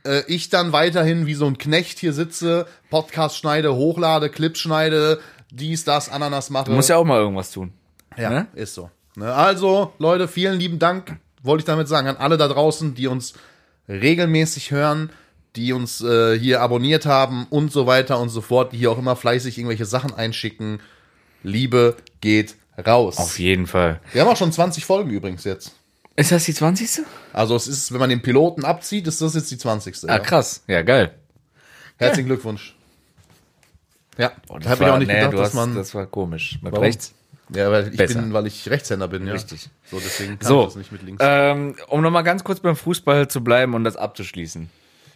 [0.04, 5.20] äh, ich dann weiterhin wie so ein Knecht hier sitze, Podcast schneide, hochlade, Clips schneide,
[5.50, 6.66] dies, das, Ananas mache.
[6.66, 7.72] Du musst ja auch mal irgendwas tun.
[8.18, 8.46] ja, ne?
[8.54, 8.90] ist so.
[9.16, 13.06] Ne, Also, Leute, vielen lieben Dank, wollte ich damit sagen, an alle da draußen, die
[13.06, 13.34] uns
[13.88, 15.10] regelmäßig hören,
[15.56, 18.98] die uns äh, hier abonniert haben und so weiter und so fort, die hier auch
[18.98, 20.80] immer fleißig irgendwelche Sachen einschicken.
[21.42, 23.18] Liebe geht raus.
[23.18, 24.00] Auf jeden Fall.
[24.12, 25.72] Wir haben auch schon 20 Folgen übrigens jetzt.
[26.16, 27.04] Ist das die 20.?
[27.32, 30.04] Also es ist, wenn man den Piloten abzieht, ist das jetzt die 20.
[30.04, 30.18] Ah, ja.
[30.20, 30.62] krass.
[30.66, 31.12] Ja, geil.
[31.98, 32.74] Herzlichen Glückwunsch.
[34.16, 35.74] Ja, Oh, hab ich auch nicht nee, gedacht, dass man.
[35.74, 36.58] Das war komisch.
[36.62, 36.84] Mit Warum?
[36.84, 37.12] rechts?
[37.50, 38.20] Ja, weil ich besser.
[38.20, 39.32] bin, weil ich Rechtshänder bin, ja.
[39.34, 39.68] Richtig.
[39.90, 41.22] So, deswegen kann So, ich das nicht mit links.
[41.26, 44.70] ähm, um nochmal ganz kurz beim Fußball zu bleiben und das abzuschließen.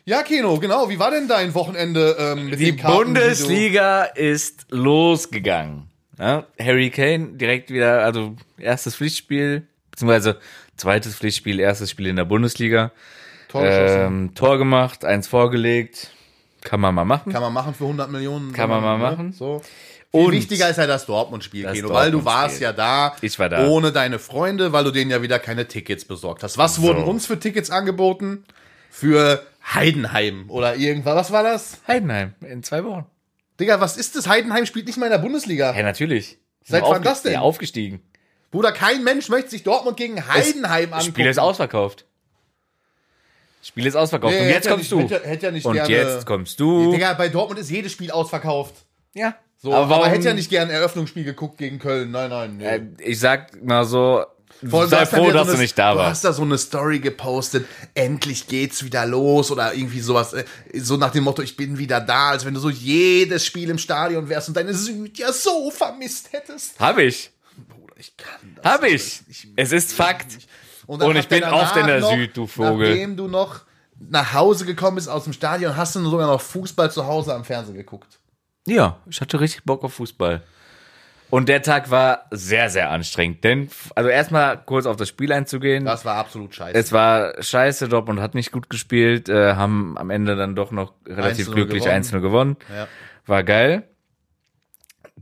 [0.05, 0.89] ja, Keno, genau.
[0.91, 5.85] Wie war denn dein Wochenende ähm, mit Die Karten, Bundesliga ist losgegangen.
[6.19, 10.39] Ja, Harry Kane direkt wieder, also erstes Pflichtspiel, beziehungsweise
[10.77, 12.91] zweites Pflichtspiel, erstes Spiel in der Bundesliga.
[13.49, 14.01] Tor geschossen?
[14.01, 16.11] Ähm, Tor gemacht, eins vorgelegt.
[16.63, 17.33] Kann man mal machen.
[17.33, 18.53] Kann man machen für 100 Millionen.
[18.53, 19.03] Kann man mal ne?
[19.05, 19.33] machen.
[19.33, 19.63] So.
[20.11, 23.49] Viel Und- wichtiger ist ja das Dortmund-Spiel, Keno, weil du warst ja da, Ich war
[23.51, 23.67] da.
[23.69, 26.57] ohne deine Freunde, weil du denen ja wieder keine Tickets besorgt hast.
[26.57, 28.45] Was wurden uns für Tickets angeboten?
[28.91, 29.45] Für
[29.75, 31.15] Heidenheim oder irgendwas.
[31.15, 31.79] Was war das?
[31.87, 33.05] Heidenheim in zwei Wochen.
[33.61, 34.27] Digga, was ist das?
[34.27, 35.75] Heidenheim spielt nicht mal in der Bundesliga.
[35.77, 36.39] Ja, natürlich.
[36.65, 37.33] Seit wann das denn?
[37.35, 38.01] Ja, aufgestiegen.
[38.51, 41.13] Bruder, kein Mensch möchte sich Dortmund gegen Heidenheim Das angucken.
[41.13, 42.07] Spiel ist ausverkauft.
[43.63, 44.33] Spiel ist ausverkauft.
[44.35, 45.15] Nee, und jetzt ja kommst nicht- du.
[45.15, 46.93] hätte- hätte ja nicht und gerne- jetzt kommst du.
[46.93, 48.75] Digga, bei Dortmund ist jedes Spiel ausverkauft.
[49.15, 49.35] Ja.
[49.61, 52.13] So, aber, aber, warum, hätte ja nicht gern Eröffnungsspiel geguckt gegen Köln.
[52.13, 52.57] Nein, nein.
[52.59, 52.65] Nee.
[52.65, 54.25] Äh, ich sag mal so,
[54.69, 56.11] Vor allem, sei froh, dass so du nicht da Du warst.
[56.11, 60.45] hast da so eine Story gepostet, endlich geht's wieder los oder irgendwie sowas, äh,
[60.75, 63.79] so nach dem Motto, ich bin wieder da, als wenn du so jedes Spiel im
[63.79, 66.79] Stadion wärst und deine Süd ja so vermisst hättest.
[66.79, 67.31] Hab ich.
[67.69, 68.65] Bruder, ich kann das.
[68.65, 69.23] Hab ich.
[69.27, 69.49] nicht.
[69.57, 70.39] Es ist Fakt.
[70.87, 72.89] Und hat ich bin oft in der danach Süd, du Vogel.
[72.91, 73.63] Nachdem du noch
[73.99, 77.45] nach Hause gekommen bist aus dem Stadion, hast du sogar noch Fußball zu Hause am
[77.45, 78.18] Fernsehen geguckt.
[78.69, 80.43] Ja, ich hatte richtig Bock auf Fußball.
[81.31, 83.45] Und der Tag war sehr, sehr anstrengend.
[83.45, 85.85] Denn, also erstmal kurz auf das Spiel einzugehen.
[85.85, 86.79] Das war absolut scheiße.
[86.79, 90.95] Es war scheiße, Dortmund hat nicht gut gespielt, äh, haben am Ende dann doch noch
[91.07, 92.03] relativ 1-0 glücklich gewonnen.
[92.03, 92.57] 1-0 gewonnen.
[92.75, 92.89] Ja.
[93.27, 93.85] War geil.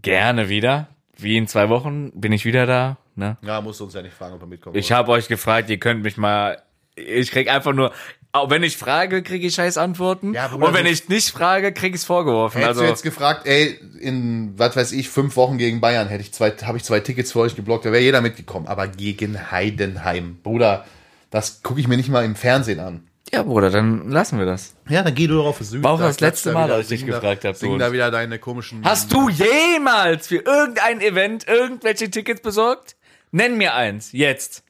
[0.03, 0.89] Gerne wieder.
[1.17, 2.99] Wie in zwei Wochen bin ich wieder da.
[3.17, 3.39] Ne?
[3.41, 4.77] ja, musst du uns ja nicht fragen, ob wir mitkommen.
[4.77, 6.63] Ich habe euch gefragt, ihr könnt mich mal.
[6.95, 7.93] Ich krieg einfach nur.
[8.39, 10.35] Auch wenn ich frage, kriege ich scheiß Antworten.
[10.35, 12.59] Ja, Bruder, Und wenn so- ich nicht frage, krieg ich's vorgeworfen.
[12.59, 16.23] Hättest also du jetzt gefragt, ey, in, was weiß ich, fünf Wochen gegen Bayern hätte
[16.23, 18.67] ich zwei, habe ich zwei Tickets für euch geblockt, da wäre jeder mitgekommen.
[18.67, 20.85] Aber gegen Heidenheim, Bruder,
[21.31, 23.07] das gucke ich mir nicht mal im Fernsehen an.
[23.33, 24.75] ja, Bruder, dann lassen wir das.
[24.89, 25.83] Ja, dann geh du doch auf Süd.
[25.83, 28.11] War auch da das letzte Mal, als ich sing gefragt da, hab, Sing da wieder
[28.11, 28.85] deine komischen...
[28.85, 32.97] Hast du jemals für irgendein Event irgendwelche Tickets besorgt?
[33.33, 34.63] Nenn mir eins, jetzt.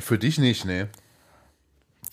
[0.00, 0.86] Für dich nicht, nee.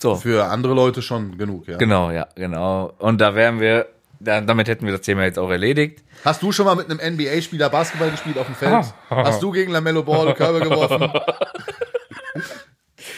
[0.02, 0.16] So.
[0.16, 1.78] Für andere Leute schon genug, ja.
[1.78, 2.94] Genau, ja, genau.
[2.98, 3.88] Und da wären wir,
[4.20, 6.04] da, damit hätten wir das Thema jetzt auch erledigt.
[6.26, 8.86] Hast du schon mal mit einem NBA-Spieler Basketball gespielt auf dem Feld?
[9.10, 11.02] Hast du gegen Lamello Ball Körbe geworfen?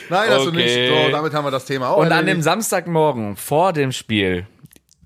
[0.09, 0.57] Nein, hast du Okay.
[0.57, 0.89] nicht.
[0.89, 2.37] So, damit haben wir das Thema auch Und an erledigt.
[2.37, 4.47] dem Samstagmorgen vor dem Spiel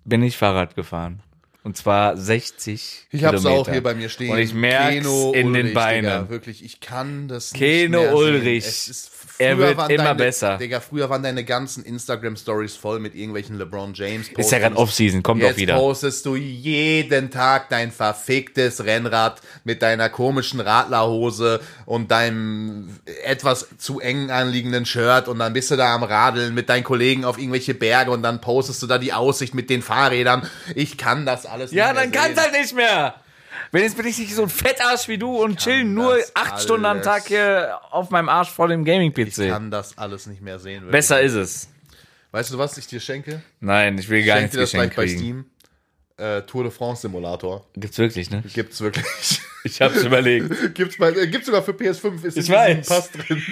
[0.06, 1.22] bin ich Fahrrad gefahren.
[1.64, 3.62] Und zwar 60 Ich hab's Kilometer.
[3.62, 4.32] auch hier bei mir stehen.
[4.32, 6.04] Und ich merk's Keno in den Ulrich, Beinen.
[6.04, 8.64] Digga, wirklich, ich kann das Keno nicht mehr Ulrich.
[8.64, 8.70] Sehen.
[8.70, 10.58] Es ist, Er wird immer deine, besser.
[10.58, 14.30] Digga, früher waren deine ganzen Instagram-Stories voll mit irgendwelchen LeBron James.
[14.36, 15.76] Ist ja gerade Offseason, kommt Jetzt doch wieder.
[15.76, 24.00] postest du jeden Tag dein verficktes Rennrad mit deiner komischen Radlerhose und deinem etwas zu
[24.00, 27.74] eng anliegenden Shirt und dann bist du da am Radeln mit deinen Kollegen auf irgendwelche
[27.74, 30.48] Berge und dann postest du da die Aussicht mit den Fahrrädern.
[30.76, 32.44] Ich kann das alles Ja, nicht mehr dann kann's sehen.
[32.44, 33.16] halt nicht mehr.
[33.72, 36.86] Wenn jetzt bin ich nicht so ein Fettarsch wie du und chillen nur acht Stunden
[36.86, 37.06] am alles.
[37.06, 39.50] Tag hier auf meinem Arsch vor dem Ich Gaming-PC.
[39.50, 40.84] kann das alles nicht mehr sehen.
[40.84, 40.92] wirklich.
[40.92, 41.70] Besser ist es.
[42.32, 43.42] Weißt du, was ich dir schenke?
[43.60, 45.08] Nein, ich will Ich gar schenke nichts dir das gleich bei.
[45.08, 45.46] Steam.
[46.18, 47.66] Äh, Tour de France Simulator.
[47.76, 48.44] Gibt's wirklich, ne?
[48.54, 49.42] Gibt's wirklich.
[49.64, 50.50] Ich hab's überlegt.
[50.76, 52.24] gibt's, bei, äh, gibt's sogar für PS5.
[52.24, 52.88] Ist Ich weiß.
[52.88, 53.44] Pass drin.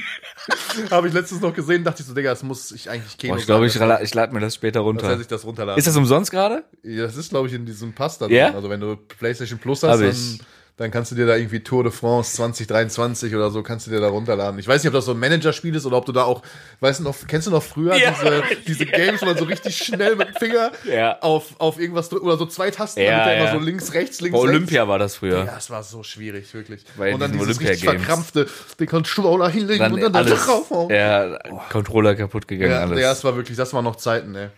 [0.92, 3.40] Habe ich letztens noch gesehen, dachte ich so, Digga, das muss ich eigentlich Keno Boah,
[3.40, 5.18] ich glaube, ich, ich lade mir das später dass er runter.
[5.18, 5.78] sich das runterladen.
[5.80, 6.64] Ist das umsonst gerade?
[6.84, 8.48] Ja, das ist, glaube ich, in diesem Pass da Ja?
[8.48, 8.56] drin.
[8.56, 10.40] Also wenn du PlayStation Plus Hab hast, ich.
[10.78, 14.02] Dann, kannst du dir da irgendwie Tour de France 2023 oder so, kannst du dir
[14.02, 14.60] da runterladen.
[14.60, 16.42] Ich weiß nicht, ob das so ein Managerspiel ist oder ob du da auch,
[16.82, 18.12] weißt du noch, kennst du noch früher Ja.
[18.12, 21.18] diese, diese Games, wo man so richtig schnell mit dem Finger Ja.
[21.22, 23.44] auf, auf irgendwas drückt oder so zwei Tasten, Ja, damit ja.
[23.50, 24.54] immer so links, rechts, links, Bei rechts.
[24.56, 25.46] Olympia war das früher.
[25.46, 26.84] Ja, es war so schwierig, wirklich.
[26.98, 28.06] Bei und dann dieses richtig Olympia-Games.
[28.06, 30.90] verkrampfte, den Controller hinlegen Dann und dann da alles, draufhauen.
[30.90, 31.38] ja,
[31.72, 33.00] Controller kaputt gegangen, Ja, alles.
[33.00, 34.50] ja, es war wirklich, das waren noch Zeiten, ey.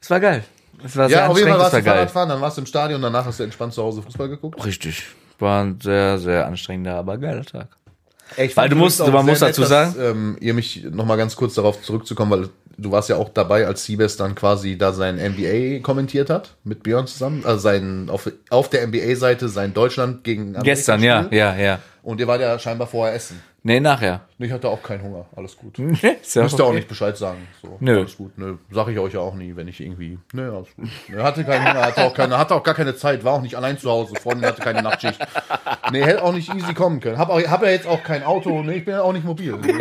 [0.00, 0.42] Es war geil.
[0.84, 1.88] Es war Ja, auf jeden Fall warst es du.
[1.88, 4.64] Fahrradfahren, dann warst du im Stadion, danach hast du entspannt zu Hause Fußball geguckt.
[4.64, 5.04] Richtig.
[5.42, 7.66] War ein sehr, sehr anstrengender, aber geiler Tag.
[8.36, 11.34] Ich Weil du musst- man muss dazu sagen- Dass, ähm, ihr mich noch mal ganz
[11.36, 15.16] kurz darauf zurückzukommen, weil du warst ja auch dabei, als Siebes dann quasi da sein
[15.16, 20.56] NBA kommentiert hat, mit Björn zusammen, also sein, auf, auf der NBA-Seite sein Deutschland gegen
[20.56, 21.38] Amerika Gestern, ja, Spiel.
[21.38, 21.78] ja, ja.
[22.02, 23.40] Und ihr wart ja scheinbar vorher essen.
[23.64, 24.22] Nee, nachher.
[24.38, 25.78] Ich hatte auch keinen Hunger, alles gut.
[26.02, 26.76] Ja Müsst ihr auch okay.
[26.76, 27.46] nicht Bescheid sagen.
[27.62, 27.98] So, Nö.
[27.98, 28.36] Alles gut.
[28.36, 30.18] Nö, sag ich euch ja auch nie, wenn ich irgendwie.
[30.32, 30.88] Nö, alles gut.
[31.14, 33.54] Er hatte keinen Hunger, hatte auch, keine, hatte auch gar keine Zeit, war auch nicht
[33.54, 34.14] allein zu Hause.
[34.20, 35.18] Freundin hatte keine Nachtschicht.
[35.92, 37.18] Nee, hätte auch nicht easy kommen können.
[37.18, 39.56] Hab, auch, hab ja jetzt auch kein Auto, nee, ich bin ja auch nicht mobil.
[39.62, 39.72] Nee.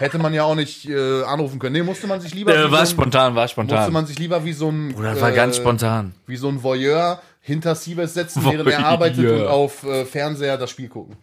[0.00, 1.74] Hätte man ja auch nicht äh, anrufen können.
[1.74, 2.56] Nee, musste man sich lieber.
[2.56, 3.92] Äh, war so spontan, war Musste spontan.
[3.92, 4.94] man sich lieber wie so ein.
[4.94, 6.14] Bruder, das war ganz äh, spontan.
[6.26, 10.70] Wie so ein Voyeur hinter Siebes setzen, während er arbeitet und auf äh, Fernseher das
[10.70, 11.16] Spiel gucken.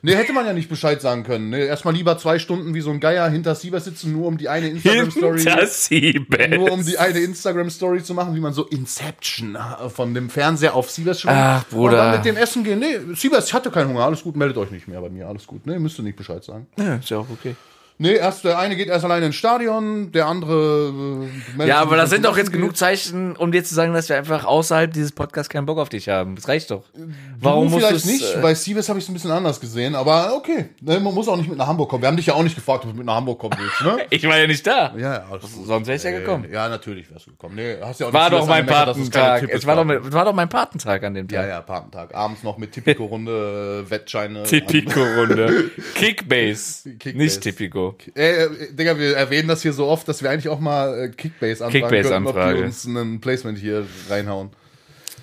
[0.00, 1.50] Nee, hätte man ja nicht Bescheid sagen können.
[1.50, 4.48] Nee, erstmal lieber zwei Stunden wie so ein Geier hinter Siebes sitzen, nur um die
[4.48, 5.44] eine Instagram-Story.
[6.50, 10.74] Nur um die eine Instagram-Story zu machen, wie man so Inception äh, von dem Fernseher
[10.74, 11.36] auf Siebes schwingt.
[11.36, 11.90] Ach, Bruder.
[11.90, 12.78] Und dann mit dem Essen gehen.
[12.78, 14.04] Nee, Siebes, ich hatte keinen Hunger.
[14.04, 15.28] Alles gut, meldet euch nicht mehr bei mir.
[15.28, 15.66] Alles gut.
[15.66, 16.66] Nee, müsst ihr nicht Bescheid sagen.
[16.78, 17.56] Ja, ist ja auch okay.
[17.98, 20.92] Nee, erst der eine geht erst alleine ins Stadion, der andere.
[21.58, 22.76] Äh, Ja, aber das sind doch jetzt genug.
[22.76, 26.08] Zeichen, um dir zu sagen, dass wir einfach außerhalb dieses Podcasts keinen Bock auf dich
[26.10, 26.34] haben.
[26.36, 26.84] Das reicht doch.
[27.40, 28.34] Warum du musst vielleicht nicht?
[28.36, 30.66] äh, Bei Siebes habe ich es ein bisschen anders gesehen, aber okay.
[30.82, 32.02] Ne, man muss auch nicht mit nach Hamburg kommen.
[32.02, 34.04] Wir haben dich ja auch nicht gefragt, ob du mit nach Hamburg kommen willst, ne?
[34.10, 34.92] Ich war ja nicht da.
[34.96, 35.24] ja, ja.
[35.64, 36.46] Sonst wäre ich ja gekommen.
[36.52, 37.54] Ja, natürlich wärst du gekommen.
[37.56, 39.48] Nee, hast ja auch War doch mein Patentag.
[39.48, 41.48] Es war doch, mit- war doch mein Patentag an dem Ja, Tag.
[41.48, 42.14] ja, Patentag.
[42.14, 44.42] Abends noch mit Tipico-Runde, äh, Wettscheine.
[44.42, 45.70] Tipico-Runde.
[45.94, 46.90] Kickbase.
[46.98, 47.16] Kickbase.
[47.16, 47.85] Nicht Tipico.
[48.14, 51.08] Äh, äh, Digga, wir erwähnen das hier so oft, dass wir eigentlich auch mal äh,
[51.08, 52.38] Kickbase anfragen Kickbase-Anfrage.
[52.38, 54.50] könnten, ob die uns ein Placement hier reinhauen.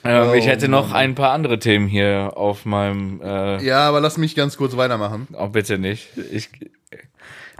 [0.06, 0.97] Ähm, ich Oh, hätte noch Mann.
[0.97, 3.21] ein paar andere Themen hier auf meinem.
[3.23, 5.28] Äh, Ja, aber lass mich ganz kurz weitermachen.
[5.34, 6.10] oh, bitte nicht.
[6.32, 6.69] Ich, bitte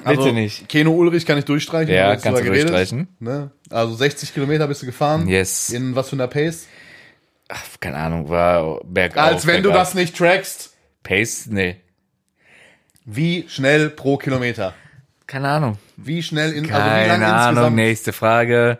[0.04, 0.68] Also, nicht.
[0.68, 1.94] Keno Ulrich kann ich durchstreichen.
[1.94, 2.70] Ja, kannst du geredet.
[2.70, 3.08] durchstreichen.
[3.20, 3.52] Ne?
[3.70, 5.28] Also 60 Kilometer bist du gefahren.
[5.28, 5.70] Yes.
[5.70, 6.68] In was für einer Pace?
[7.50, 9.24] Ach, keine Ahnung, war bergauf.
[9.24, 9.86] Als wenn du bergab.
[9.86, 10.74] das nicht trackst.
[11.04, 11.48] Pace?
[11.50, 11.78] Nee.
[13.06, 14.74] Wie schnell pro Kilometer?
[15.34, 15.80] Keine Ahnung.
[15.98, 17.50] Wie schnell in, Keine also wie lange Ahnung.
[17.50, 17.76] insgesamt?
[17.76, 18.78] Nächste Frage.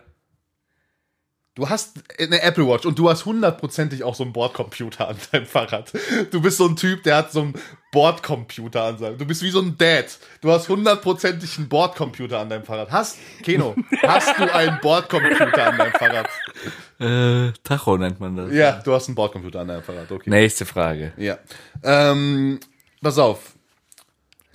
[1.56, 5.46] Du hast eine Apple Watch und du hast hundertprozentig auch so einen Bordcomputer an deinem
[5.46, 5.92] Fahrrad.
[6.30, 7.54] Du bist so ein Typ, der hat so einen
[7.90, 9.18] Bordcomputer an seinem.
[9.18, 10.16] Du bist wie so ein Dad.
[10.42, 12.92] Du hast hundertprozentig einen Bordcomputer an deinem Fahrrad.
[12.92, 16.28] Hast, Keno, hast du einen Bordcomputer an deinem Fahrrad?
[17.00, 18.52] Äh, Tacho nennt man das.
[18.52, 20.30] Ja, du hast einen Bordcomputer an deinem Fahrrad, okay.
[20.30, 21.14] Nächste Frage.
[21.16, 21.36] Ja.
[21.82, 22.60] Ähm,
[23.02, 23.54] pass auf.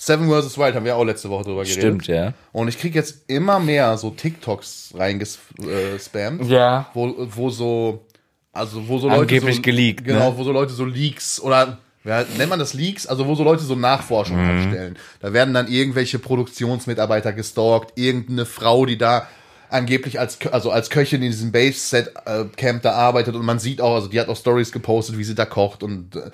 [0.01, 0.57] Seven vs.
[0.57, 1.81] Wild haben wir auch letzte Woche drüber geredet.
[1.83, 2.33] Stimmt, ja.
[2.53, 6.49] Und ich krieg jetzt immer mehr so TikToks reingespammt.
[6.49, 6.89] Ja.
[6.93, 8.05] wo, wo so,
[8.53, 10.37] also wo so Leute Angeblich so, geleakt, Genau, ne?
[10.37, 13.07] wo so Leute so Leaks oder ja, nennt man das Leaks?
[13.07, 14.49] Also wo so Leute so Nachforschung Mhm.
[14.49, 14.97] anstellen.
[15.19, 19.27] Da werden dann irgendwelche Produktionsmitarbeiter gestalkt, irgendeine Frau, die da
[19.69, 23.59] angeblich als also als Köchin in diesem Base Set äh, Camp da arbeitet und man
[23.59, 26.31] sieht auch, also die hat auch Stories gepostet, wie sie da kocht und äh,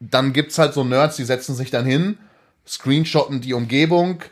[0.00, 2.16] dann gibt's halt so Nerds, die setzen sich dann hin,
[2.68, 4.22] screenshotten die Umgebung,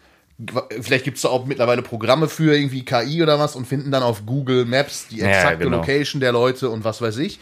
[0.81, 4.27] vielleicht gibt's da auch mittlerweile Programme für irgendwie KI oder was und finden dann auf
[4.27, 5.79] Google Maps die Ja, exakte genau.
[5.79, 7.41] Location der Leute und was weiß ich.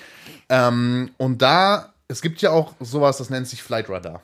[0.49, 4.23] Ähm, und da, es gibt ja auch sowas, das nennt sich Flight Radar.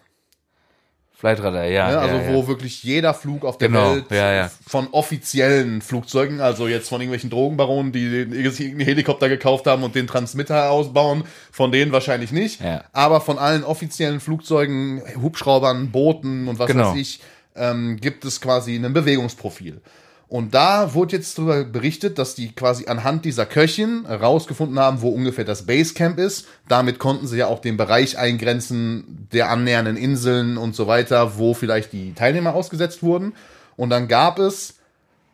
[1.20, 1.90] Flightradar, ja.
[1.90, 1.98] Ne?
[1.98, 2.46] Also ja, wo ja.
[2.48, 4.50] wirklich jeder Flug auf der Genau, Welt ja, ja.
[4.66, 10.06] von offiziellen Flugzeugen, also jetzt von irgendwelchen Drogenbaronen, die irgendeinen Helikopter gekauft haben und den
[10.06, 12.84] Transmitter ausbauen, von denen wahrscheinlich nicht, Ja.
[12.94, 16.92] aber von allen offiziellen Flugzeugen, Hubschraubern, Booten und was Genau.
[16.92, 17.20] weiß ich,
[17.54, 19.82] ähm, gibt es quasi ein Bewegungsprofil.
[20.30, 25.08] Und da wurde jetzt darüber berichtet, dass die quasi anhand dieser Köchin herausgefunden haben, wo
[25.08, 26.46] ungefähr das Basecamp ist.
[26.68, 31.52] Damit konnten sie ja auch den Bereich eingrenzen der annähernden Inseln und so weiter, wo
[31.52, 33.32] vielleicht die Teilnehmer ausgesetzt wurden.
[33.76, 34.74] Und dann gab es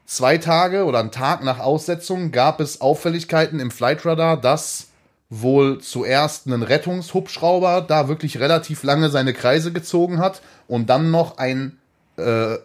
[0.06, 4.86] zwei Tage oder einen Tag nach Aussetzung gab es Auffälligkeiten im Flightradar, dass
[5.28, 11.36] wohl zuerst ein Rettungshubschrauber da wirklich relativ lange seine Kreise gezogen hat und dann noch
[11.36, 11.76] ein
[12.16, 12.56] äh,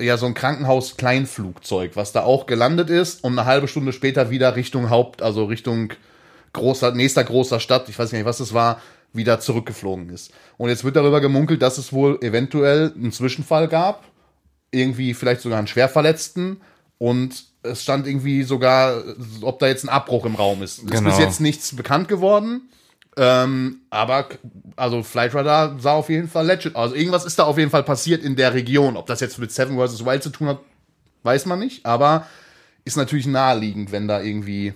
[0.00, 4.56] ja so ein Krankenhaus-Kleinflugzeug, was da auch gelandet ist und eine halbe Stunde später wieder
[4.56, 5.92] Richtung Haupt, also Richtung
[6.52, 8.80] großer, nächster großer Stadt, ich weiß gar nicht, was es war,
[9.12, 10.32] wieder zurückgeflogen ist.
[10.58, 14.04] Und jetzt wird darüber gemunkelt, dass es wohl eventuell einen Zwischenfall gab,
[14.70, 16.60] irgendwie vielleicht sogar einen Schwerverletzten
[16.98, 19.02] und es stand irgendwie sogar,
[19.42, 20.78] ob da jetzt ein Abbruch im Raum ist.
[20.78, 21.10] Es Genau.
[21.10, 22.68] ist bis jetzt nichts bekannt geworden.
[23.18, 24.28] Ähm, aber
[24.76, 26.74] also Flight Radar sah auf jeden Fall legit.
[26.76, 26.82] aus.
[26.82, 28.96] Also irgendwas ist da auf jeden Fall passiert in der Region.
[28.96, 30.04] Ob das jetzt mit Seven vs.
[30.04, 30.58] Wild zu tun hat,
[31.22, 31.86] weiß man nicht.
[31.86, 32.26] Aber
[32.84, 34.74] ist natürlich naheliegend, wenn da irgendwie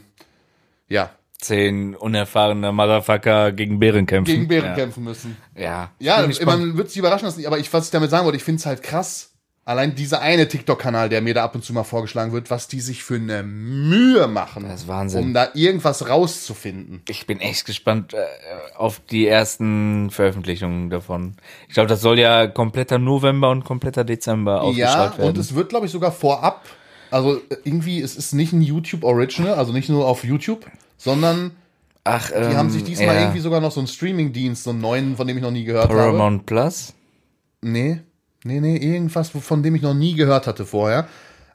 [0.88, 4.33] ja Zehn unerfahrene Motherfucker gegen Bären kämpfen.
[4.33, 4.74] gegen Bären ja.
[4.74, 5.37] kämpfen müssen.
[5.57, 5.90] Ja.
[5.98, 7.44] Ja, man wird sich überraschen lassen.
[7.46, 9.30] Aber ich, was ich damit sagen wollte, ich finde es halt krass.
[9.66, 12.81] Allein dieser eine TikTok-Kanal, der mir da ab und zu mal vorgeschlagen wird, was die
[12.81, 15.23] sich für eine Mühe machen, Das ist Wahnsinn.
[15.23, 17.03] um da irgendwas rauszufinden.
[17.09, 18.18] Ich bin echt gespannt äh,
[18.77, 21.35] auf die ersten Veröffentlichungen davon.
[21.68, 25.29] Ich glaube, das soll ja kompletter November und kompletter Dezember Ja, ausgestrahlt werden.
[25.29, 26.64] und es wird, glaube ich, sogar vorab.
[27.11, 31.53] Also äh, irgendwie, es ist nicht ein YouTube Original, also nicht nur auf YouTube, sondern
[32.03, 33.20] Ach, die ähm, haben sich diesmal ja.
[33.20, 35.85] irgendwie sogar noch so einen Streaming-Dienst, so einen neuen, von dem ich noch nie gehört
[35.90, 35.94] habe.
[35.96, 36.94] Paramount Plus.
[37.61, 38.01] Nee,
[38.44, 41.09] nee, nee, irgendwas, von dem ich noch nie gehört hatte vorher.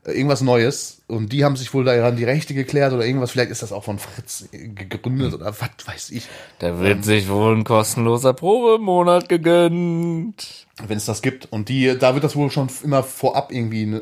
[0.05, 1.01] Äh, Irgendwas Neues.
[1.07, 3.31] Und die haben sich wohl daran die Rechte geklärt oder irgendwas.
[3.31, 6.27] Vielleicht ist das auch von Fritz äh, gegründet oder was weiß ich.
[6.59, 10.67] Da wird sich wohl ein kostenloser Probemonat gegönnt.
[10.87, 11.51] Wenn es das gibt.
[11.51, 14.01] Und die, da wird das wohl schon immer vorab irgendwie, ne,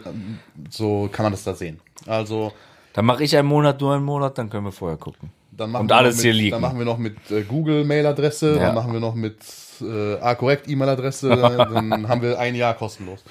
[0.70, 1.80] so kann man das da sehen.
[2.08, 2.52] Also,
[2.94, 5.30] Dann mache ich einen Monat, nur einen Monat, dann können wir vorher gucken.
[5.58, 6.52] Dann machen Und wir alles mit, hier liegen.
[6.52, 8.68] Dann machen wir noch mit äh, Google-Mail-Adresse, Ja.
[8.68, 9.38] dann machen wir noch mit
[9.82, 13.24] äh, A-Korrekt-E-Mail-Adresse, dann haben wir ein Jahr kostenlos.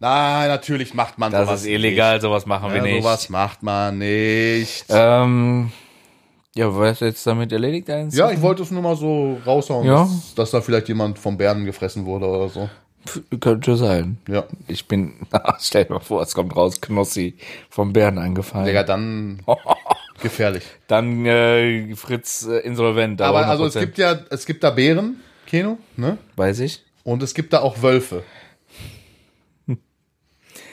[0.00, 2.90] Nein, natürlich macht man Das sowas ist illegal, sowas machen wir Nicht.
[2.90, 3.02] Ja, nicht.
[3.04, 4.84] sowas macht man nicht.
[4.88, 5.72] Ähm,
[6.54, 7.90] ja, was jetzt damit erledigt?
[7.90, 8.16] Eins?
[8.16, 10.02] Ja, ich wollte es nur mal so raushauen, Ja.
[10.04, 12.68] dass, dass da vielleicht jemand vom Bären gefressen wurde oder so.
[13.40, 14.18] Könnte sein.
[14.28, 14.44] Ja.
[14.66, 15.14] Ich bin,
[15.60, 17.36] stell dir mal vor, es kommt raus, Knossi
[17.70, 18.66] vom Bären angefallen.
[18.66, 19.40] Digga, dann
[20.20, 20.64] gefährlich.
[20.86, 23.20] Dann äh, Fritz äh, insolvent.
[23.22, 23.66] Aber also 100%.
[23.66, 26.18] es gibt ja, es gibt da Bären, Keno, ne?
[26.36, 26.84] Weiß ich.
[27.04, 28.22] Und es gibt da auch Wölfe.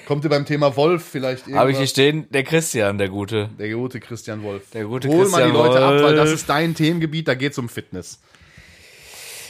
[0.05, 1.77] Kommt dir beim Thema Wolf vielleicht Habe ich irgendwas?
[1.77, 3.49] hier stehen, der Christian, der Gute.
[3.57, 4.69] Der gute Christian Wolf.
[4.71, 6.39] Der gute Hol mal die Christian Leute ab, weil das Wolf.
[6.39, 8.21] ist dein Themengebiet, da geht's um Fitness.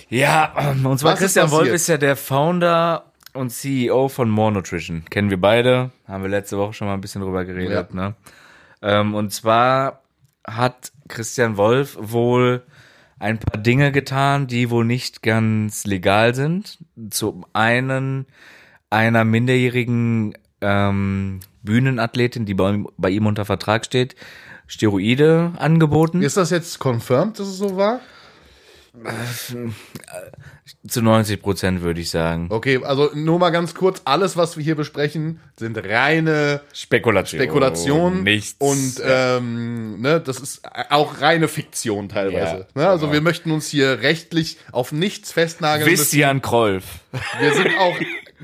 [0.10, 0.54] Ja,
[0.84, 5.04] und zwar Was ist Christian Wolf ist ja der Founder und CEO von More Nutrition.
[5.10, 5.92] Kennen wir beide.
[6.08, 7.90] Haben wir letzte Woche schon mal ein bisschen drüber geredet.
[7.90, 7.96] Ja.
[7.96, 8.16] Ne?
[8.86, 10.04] Ähm, und zwar
[10.48, 12.63] hat Christian Wolf wohl
[13.17, 16.78] ein paar Dinge getan, die wohl nicht ganz legal sind.
[17.10, 18.28] Zum einen
[18.91, 24.15] einer minderjährigen ähm, Bühnenathletin, die bei, ihm- bei ihm unter Vertrag steht,
[24.67, 26.21] Steroide angeboten.
[26.21, 28.02] Ist das jetzt confirmed, dass es so war?
[30.88, 32.48] Zu 90 Prozent würde ich sagen.
[32.50, 37.40] Okay, also nur mal ganz kurz, alles, was wir hier besprechen, sind reine Spekulation.
[37.40, 38.56] Spekulationen Nichts.
[38.60, 42.68] und ähm, ne, das ist auch reine Fiktion teilweise.
[42.76, 42.88] Ja, ne?
[42.90, 43.14] Also genau.
[43.14, 45.88] wir möchten uns hier rechtlich auf nichts festnageln.
[45.88, 46.86] Christian Krolf.
[47.40, 47.96] Wir sind auch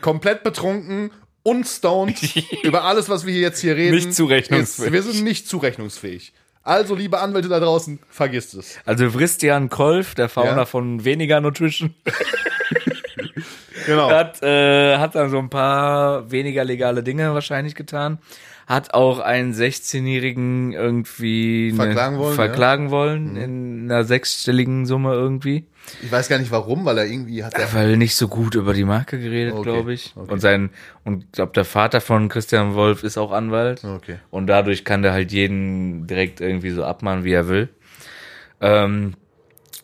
[0.02, 1.12] komplett betrunken
[1.44, 2.20] und stoned
[2.64, 3.96] über alles, was wir hier jetzt hier reden.
[3.96, 4.88] Nicht zurechnungsfähig.
[4.88, 6.34] Ist, wir sind nicht zurechnungsfähig.
[6.64, 8.78] Also, liebe Anwälte da draußen, vergisst es.
[8.86, 10.66] Also Christian Kolf, der Founder Ja.
[10.66, 11.96] von Weniger Nutrition,
[13.88, 14.12] Genau.
[14.12, 18.20] hat, äh, hat dann so ein paar weniger legale Dinge wahrscheinlich getan.
[18.68, 25.66] Hat auch einen 16-Jährigen irgendwie ne- Verklagen wollen, verklagen wollen in einer sechsstelligen Summe irgendwie.
[26.02, 27.74] Ich weiß gar nicht warum, weil er irgendwie hat er.
[27.74, 30.14] Weil nicht so gut über die Marke geredet, Okay, glaube ich.
[30.16, 30.32] okay.
[30.32, 30.70] Und sein,
[31.04, 33.84] und ich glaube, der Vater von Christian Wolf ist auch Anwalt.
[33.84, 34.18] Okay.
[34.30, 37.70] Und dadurch kann der halt jeden direkt irgendwie so abmahnen, wie er will.
[38.62, 39.16] Ähm,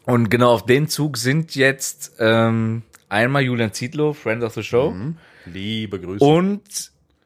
[0.05, 4.95] und genau auf den Zug sind jetzt ähm, einmal Julian Zietlow, Friend of the Show,
[5.45, 6.23] Liebe Grüße.
[6.23, 6.61] und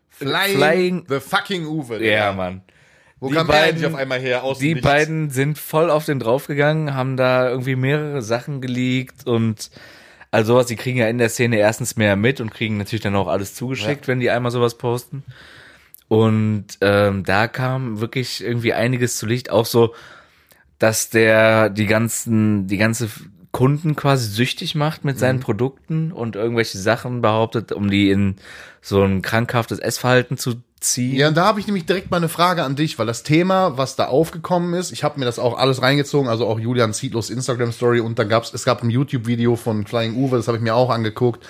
[0.09, 1.99] Flying, Flying- the fucking Uwe.
[1.99, 2.11] Digga.
[2.11, 2.61] ja, Mann.
[3.21, 4.43] Wo die kam beiden- eigentlich auf einmal her?
[4.43, 9.69] Aus Die beiden sind voll auf den draufgegangen, haben da irgendwie mehrere Sachen geleakt und
[10.31, 10.65] all sowas.
[10.65, 13.53] Die kriegen ja in der Szene erstens mehr mit und kriegen natürlich dann auch alles
[13.55, 15.23] zugeschickt, wenn die einmal sowas posten.
[16.07, 19.49] Und ähm, da kam wirklich irgendwie einiges zu Licht.
[19.49, 19.93] Auch so,
[20.79, 23.07] dass der die ganzen, die ganze
[23.51, 25.19] Kunden quasi süchtig macht mit Mhm.
[25.19, 28.37] seinen Produkten und irgendwelche Sachen behauptet, um die in
[28.81, 31.15] so ein krankhaftes Essverhalten zu ziehen.
[31.15, 33.77] Ja, und da habe ich nämlich direkt mal eine Frage an dich, weil das Thema,
[33.77, 37.29] was da aufgekommen ist, ich habe mir das auch alles reingezogen, also auch Julian Zietlos
[37.29, 40.57] Instagram Story und dann gab's es gab ein YouTube Video von Flying Uwe, das habe
[40.57, 41.45] ich mir auch angeguckt.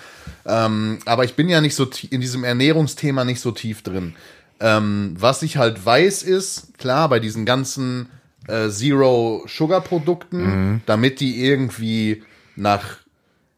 [0.46, 4.16] Ähm, aber ich bin ja nicht so in diesem Ernährungsthema nicht so tief drin.
[4.60, 8.10] Ähm, was ich halt weiß ist, klar, bei diesen ganzen
[8.48, 12.24] äh, Zero Sugar Produkten, damit die irgendwie
[12.56, 12.98] nach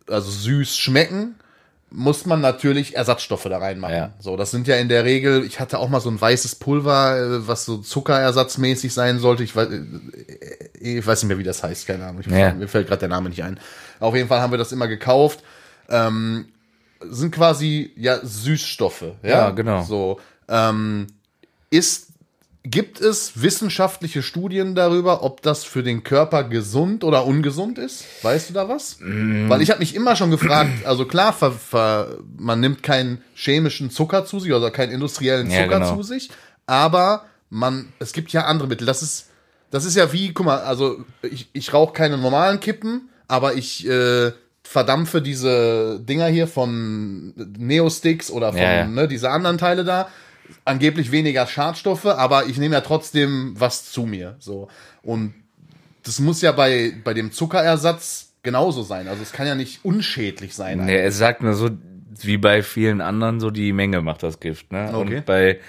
[0.07, 1.35] also süß schmecken,
[1.93, 3.95] muss man natürlich Ersatzstoffe da reinmachen.
[3.95, 4.13] Ja.
[4.19, 7.17] So, das sind ja in der Regel, ich hatte auch mal so ein weißes Pulver,
[7.17, 9.43] äh, was so zuckerersatzmäßig sein sollte.
[9.43, 9.79] Ich weiß, äh,
[10.79, 12.23] ich weiß nicht mehr, wie das heißt, keine Ahnung.
[12.27, 12.53] Ja.
[12.53, 13.59] Mir fällt gerade der Name nicht ein.
[13.99, 15.43] Auf jeden Fall haben wir das immer gekauft.
[15.87, 16.47] Ähm,
[16.99, 19.05] sind quasi ja Süßstoffe.
[19.21, 19.83] Ja, Ja, genau.
[19.83, 21.07] So ähm,
[21.69, 22.07] ist
[22.65, 28.05] Gibt es wissenschaftliche Studien darüber, ob das für den Körper gesund oder ungesund ist?
[28.23, 28.99] Weißt du da was?
[29.01, 29.49] Mm.
[29.49, 33.91] Weil ich habe mich immer schon gefragt, also klar, ver, ver, man nimmt keinen chemischen
[33.91, 35.95] Zucker zu sich oder keinen industriellen Ja, Zucker genau.
[35.97, 36.29] zu sich,
[36.65, 38.87] aber man, es gibt ja andere Mittel.
[38.87, 39.27] Das ist,
[39.69, 43.85] das ist ja wie, guck mal, also ich, ich rauche keine normalen Kippen, aber ich
[43.87, 44.31] äh,
[44.63, 48.87] verdampfe diese Dinger hier von Neosticks oder von Ja, ja.
[48.87, 50.07] Ne, diese anderen Teile da.
[50.65, 54.35] Angeblich weniger Schadstoffe, aber ich nehme ja trotzdem was zu mir.
[54.39, 54.67] So.
[55.01, 55.33] Und
[56.03, 59.07] das muss ja bei, bei dem Zuckerersatz genauso sein.
[59.07, 60.85] Also es kann ja nicht unschädlich sein.
[60.85, 61.69] Nee, es sagt nur so,
[62.21, 64.91] wie bei vielen anderen, so die Menge macht das Gift, ne?
[64.93, 65.17] Okay.
[65.17, 65.59] Und bei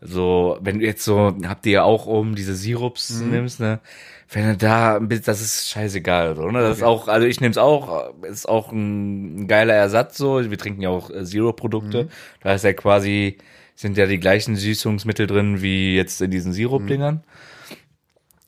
[0.00, 3.30] so, wenn du jetzt so, habt ihr ja auch oben diese Sirups Mhm.
[3.30, 3.80] nimmst, ne?
[4.32, 6.60] Wenn du da, das ist scheißegal, so, ne?
[6.60, 10.48] Das ist auch, also ich nehme es auch, ist auch ein, geiler Ersatz, so.
[10.50, 12.04] Wir trinken ja auch äh, Zero-Produkte.
[12.04, 12.08] Mhm.
[12.42, 13.38] Da ist ja quasi
[13.80, 17.24] sind ja die gleichen Süßungsmittel drin wie jetzt in diesen Sirup-Dingern.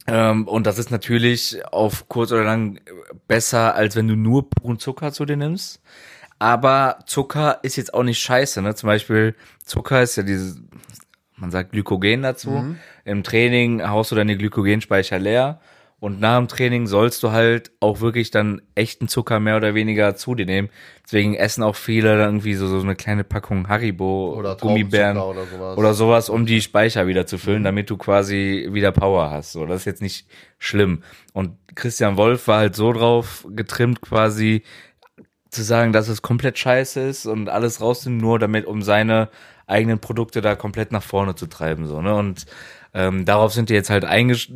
[0.06, 2.80] Ähm, und das ist natürlich auf kurz oder lang
[3.28, 5.80] besser, als wenn du nur puren Zucker zu dir nimmst.
[6.38, 8.74] Aber Zucker ist jetzt auch nicht scheiße, ne?
[8.74, 10.60] Zum Beispiel Zucker ist ja dieses,
[11.36, 12.50] man sagt Glykogen dazu.
[13.04, 15.60] Im Training haust du deine Glykogenspeicher leer.
[16.02, 20.16] Und nach dem Training sollst du halt auch wirklich dann echten Zucker mehr oder weniger
[20.16, 20.68] zu dir nehmen.
[21.04, 25.46] Deswegen essen auch viele dann irgendwie so, so eine kleine Packung Haribo, Oder Gummibären oder
[25.46, 25.78] sowas.
[25.78, 29.52] oder sowas, um die Speicher wieder zu füllen, damit du quasi wieder Power hast.
[29.52, 30.26] So, das ist jetzt nicht
[30.58, 31.04] schlimm.
[31.34, 34.64] Und Christian Wolf war halt so drauf getrimmt, quasi
[35.50, 39.28] zu sagen, dass es komplett scheiße ist und alles rausnehmen, nur damit, um seine
[39.68, 42.12] eigenen Produkte da komplett nach vorne zu treiben, so, ne?
[42.16, 42.46] Und
[42.94, 44.06] ähm, darauf sind die jetzt halt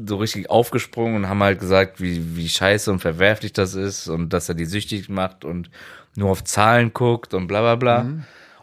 [0.07, 4.32] so richtig aufgesprungen und haben halt gesagt, wie, wie scheiße und verwerflich das ist und
[4.32, 5.70] dass er die süchtig macht und
[6.16, 8.07] nur auf Zahlen guckt und bla bla bla.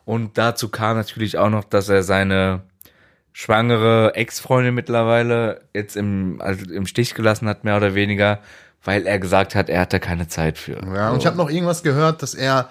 [0.05, 2.61] Und dazu kam natürlich auch noch, dass er seine
[3.31, 8.39] schwangere Ex-Freundin mittlerweile jetzt im, also im Stich gelassen hat, mehr oder weniger,
[8.83, 10.79] weil er gesagt hat, er hatte keine Zeit für.
[10.93, 12.69] Ja, und ich habe noch irgendwas gehört, dass er,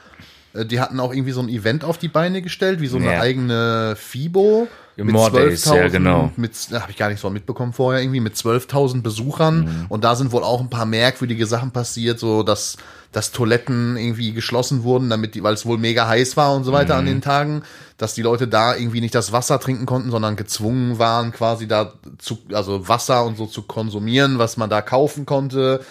[0.54, 3.12] äh, die hatten auch irgendwie so ein Event auf die Beine gestellt, wie so eine
[3.14, 3.20] Ja.
[3.20, 4.68] eigene FIBO.
[5.10, 6.30] More Days, ja, genau.
[6.36, 9.60] Mit, habe ich gar nicht so mitbekommen vorher, irgendwie mit 12.000 Besuchern.
[9.60, 9.86] Mhm.
[9.88, 12.76] Und da sind wohl auch ein paar merkwürdige Sachen passiert, so dass,
[13.10, 16.72] dass Toiletten irgendwie geschlossen wurden, damit die, weil es wohl mega heiß war und so
[16.72, 17.00] weiter Mhm.
[17.00, 17.62] an den Tagen,
[17.98, 21.92] dass die Leute da irgendwie nicht das Wasser trinken konnten, sondern gezwungen waren, quasi da
[22.18, 25.84] zu, also Wasser und so zu konsumieren, was man da kaufen konnte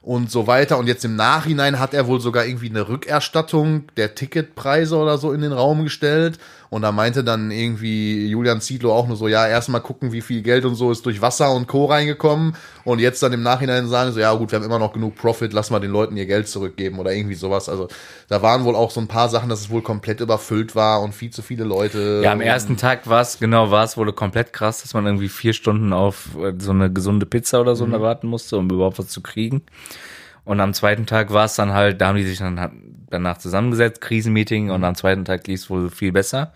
[0.00, 0.78] und so weiter.
[0.78, 5.32] Und jetzt im Nachhinein hat er wohl sogar irgendwie eine Rückerstattung der Ticketpreise oder so
[5.32, 6.38] in den Raum gestellt.
[6.70, 10.42] Und da meinte dann irgendwie Julian Ziedlow auch nur so, ja, erstmal gucken, wie viel
[10.42, 11.86] Geld und so ist durch Wasser und Co.
[11.86, 12.54] reingekommen.
[12.84, 15.52] Und jetzt dann im Nachhinein sagen so, ja gut, wir haben immer noch genug Profit,
[15.52, 17.68] lass mal den Leuten ihr Geld zurückgeben oder irgendwie sowas.
[17.68, 17.88] Also
[18.28, 21.14] da waren wohl auch so ein paar Sachen, dass es wohl komplett überfüllt war und
[21.14, 22.20] viel zu viele Leute.
[22.22, 25.28] Ja, am ersten Tag war es, genau, war es wohl komplett krass, dass man irgendwie
[25.28, 28.00] vier Stunden auf äh, so eine gesunde Pizza oder so Mhm.
[28.00, 29.62] warten musste, um überhaupt was zu kriegen.
[30.44, 32.58] Und am zweiten Tag war es dann halt, da haben die sich dann
[33.10, 36.52] danach zusammengesetzt, Krisenmeeting, und am zweiten Tag lief es wohl viel besser.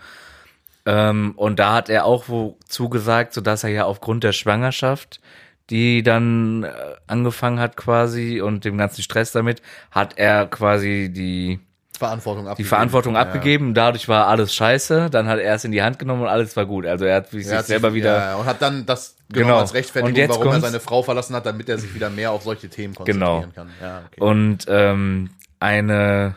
[0.85, 5.21] Ähm, und da hat er auch wo zugesagt, so dass er ja aufgrund der Schwangerschaft,
[5.69, 6.69] die dann äh,
[7.07, 11.59] angefangen hat quasi und dem ganzen Stress damit, hat er quasi die
[11.97, 12.57] Verantwortung abgegeben.
[12.65, 13.21] die Verantwortung Ja.
[13.21, 13.73] abgegeben.
[13.73, 15.09] Dadurch war alles scheiße.
[15.09, 16.85] Dann hat er es in die Hand genommen und alles war gut.
[16.85, 19.51] Also er hat sich Er hat selber sich, wieder Ja, und hat dann das genommen
[19.51, 19.59] Genau.
[19.61, 22.67] als Rechtfertigung, warum er seine Frau verlassen hat, damit er sich wieder mehr auf solche
[22.67, 23.53] Themen konzentrieren Genau.
[23.55, 23.69] kann.
[23.81, 24.19] Ja, okay.
[24.21, 25.29] und ähm,
[25.61, 26.35] eine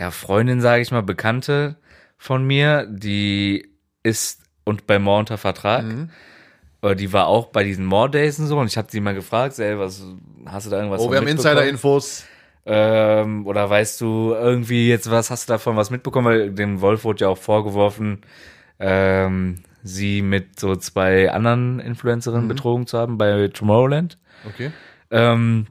[0.00, 1.76] ja, Freundin, sage ich mal, Bekannte
[2.16, 3.68] von mir, die
[4.02, 5.84] ist und bei More unter Vertrag.
[5.84, 6.10] Mhm.
[6.96, 9.58] Die war auch bei diesen More Days und so und ich habe sie mal gefragt,
[9.58, 10.02] ey, was
[10.46, 11.28] hast du da irgendwas oh, wir haben?
[11.28, 12.24] Insider-Infos.
[12.64, 16.26] Ähm, oder weißt du irgendwie jetzt was, hast du davon was mitbekommen?
[16.26, 18.22] Weil dem Wolf wurde ja auch vorgeworfen,
[18.78, 21.80] ähm, sie mit so zwei anderen Mhm.
[21.80, 24.16] Influencerinnen betrogen zu haben bei Tomorrowland.
[24.48, 24.70] Okay.
[25.10, 25.66] Ähm,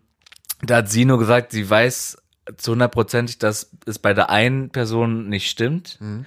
[0.61, 2.17] da hat sie nur gesagt, sie weiß
[2.57, 5.97] zu hundertprozentig, dass es bei der einen Person nicht stimmt.
[5.99, 6.25] Mhm.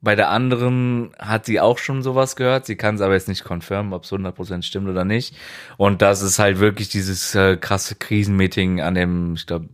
[0.00, 2.66] Bei der anderen hat sie auch schon sowas gehört.
[2.66, 5.34] Sie kann es aber jetzt nicht confirmen, ob es 100% stimmt oder nicht.
[5.78, 9.68] Und das ist halt wirklich dieses äh, krasse Krisenmeeting an dem, ich glaube,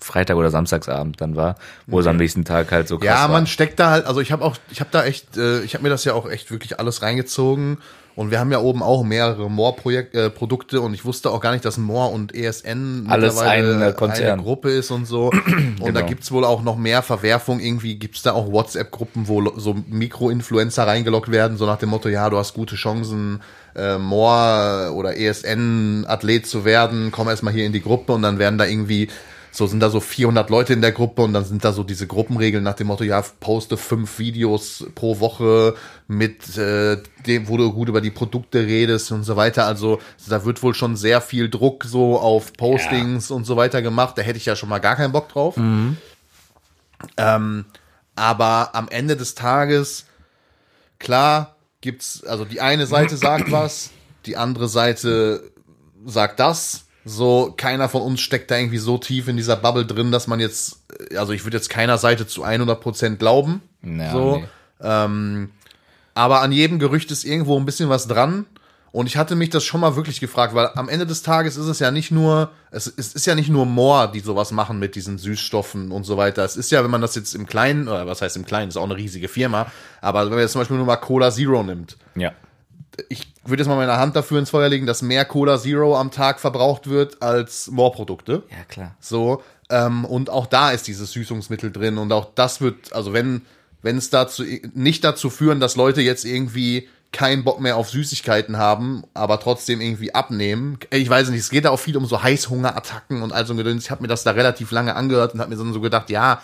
[0.00, 1.56] Freitag oder Samstagsabend dann war,
[1.86, 3.28] wo es am nächsten Tag halt so krass Ja, war.
[3.28, 5.82] man steckt da halt, also ich habe auch, ich habe da echt, äh, ich habe
[5.82, 7.78] mir das ja auch echt wirklich alles reingezogen
[8.18, 11.64] und wir haben ja oben auch mehrere Moore-Produkte äh, und ich wusste auch gar nicht,
[11.64, 15.30] dass Moore und ESN Alles mittlerweile ein, äh, eine Gruppe ist und so.
[15.80, 16.06] Und da Genau.
[16.06, 21.30] gibt's wohl auch noch mehr Verwerfung, irgendwie gibt's da auch WhatsApp-Gruppen, wo so Mikro-Influencer reingeloggt
[21.30, 23.40] werden, so nach dem Motto, ja, du hast gute Chancen,
[23.76, 28.58] äh, Moore oder ESN-Athlet zu werden, komm erstmal hier in die Gruppe und dann werden
[28.58, 29.10] da irgendwie
[29.50, 32.06] so sind da so 400 Leute in der Gruppe und dann sind da so diese
[32.06, 35.74] Gruppenregeln nach dem Motto, ja, poste fünf Videos pro Woche
[36.06, 39.66] mit äh, dem, wo du gut über die Produkte redest und so weiter.
[39.66, 44.16] Also da wird wohl schon sehr viel Druck so auf Postings und so weiter gemacht.
[44.16, 45.56] Da hätte ich ja schon mal gar keinen Bock drauf.
[47.16, 47.64] Ähm,
[48.16, 50.06] aber am Ende des Tages,
[50.98, 53.90] klar, gibt's, also die eine Seite sagt was,
[54.26, 55.52] die andere Seite
[56.04, 56.84] sagt das.
[57.08, 60.40] So, keiner von uns steckt da irgendwie so tief in dieser Bubble drin, dass man
[60.40, 60.82] jetzt,
[61.16, 63.62] also ich würde jetzt keiner Seite zu 100% glauben.
[63.82, 64.36] Ja, so.
[64.36, 64.44] nee.
[64.80, 65.50] Ähm,
[66.14, 68.46] aber an jedem Gerücht ist irgendwo ein bisschen was dran.
[68.90, 71.66] Und ich hatte mich das schon mal wirklich gefragt, weil am Ende des Tages ist
[71.66, 74.94] es ja nicht nur, es, es ist ja nicht nur Moore, die sowas machen mit
[74.94, 76.44] diesen Süßstoffen und so weiter.
[76.44, 78.76] Es ist ja, wenn man das jetzt im Kleinen, oder was heißt im Kleinen, ist
[78.76, 81.96] auch eine riesige Firma, aber wenn man jetzt zum Beispiel nur mal Cola Zero nimmt,
[82.14, 82.32] Ja.
[83.08, 86.10] Ich würde jetzt mal meine Hand dafür ins Feuer legen, dass mehr Cola Zero am
[86.10, 88.42] Tag verbraucht wird als Moore-Produkte.
[88.50, 88.94] Ja, klar.
[89.00, 93.42] So, ähm, und auch da ist dieses Süßungsmittel drin und auch das wird, also wenn
[93.82, 94.44] wenn es dazu
[94.74, 99.80] nicht dazu führen, dass Leute jetzt irgendwie keinen Bock mehr auf Süßigkeiten haben, aber trotzdem
[99.80, 100.78] irgendwie abnehmen.
[100.90, 103.56] Ich weiß nicht, es geht da auch viel um so Heißhungerattacken und all so ein
[103.56, 103.84] Gedöns.
[103.84, 106.42] Ich habe mir das da relativ lange angehört und habe mir dann so gedacht, ja,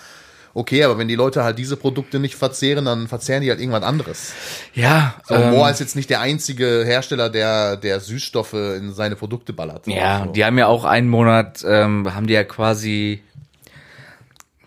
[0.55, 3.83] okay, aber wenn die Leute halt diese Produkte nicht verzehren, dann verzehren die halt irgendwas
[3.83, 4.33] anderes.
[4.73, 9.17] Ja, So, ähm, Moa ist jetzt nicht der einzige Hersteller, der, der Süßstoffe in seine
[9.17, 9.87] Produkte ballert.
[9.87, 10.33] Ja, so.
[10.33, 13.23] die haben ja auch einen Monat, ähm, haben die ja quasi,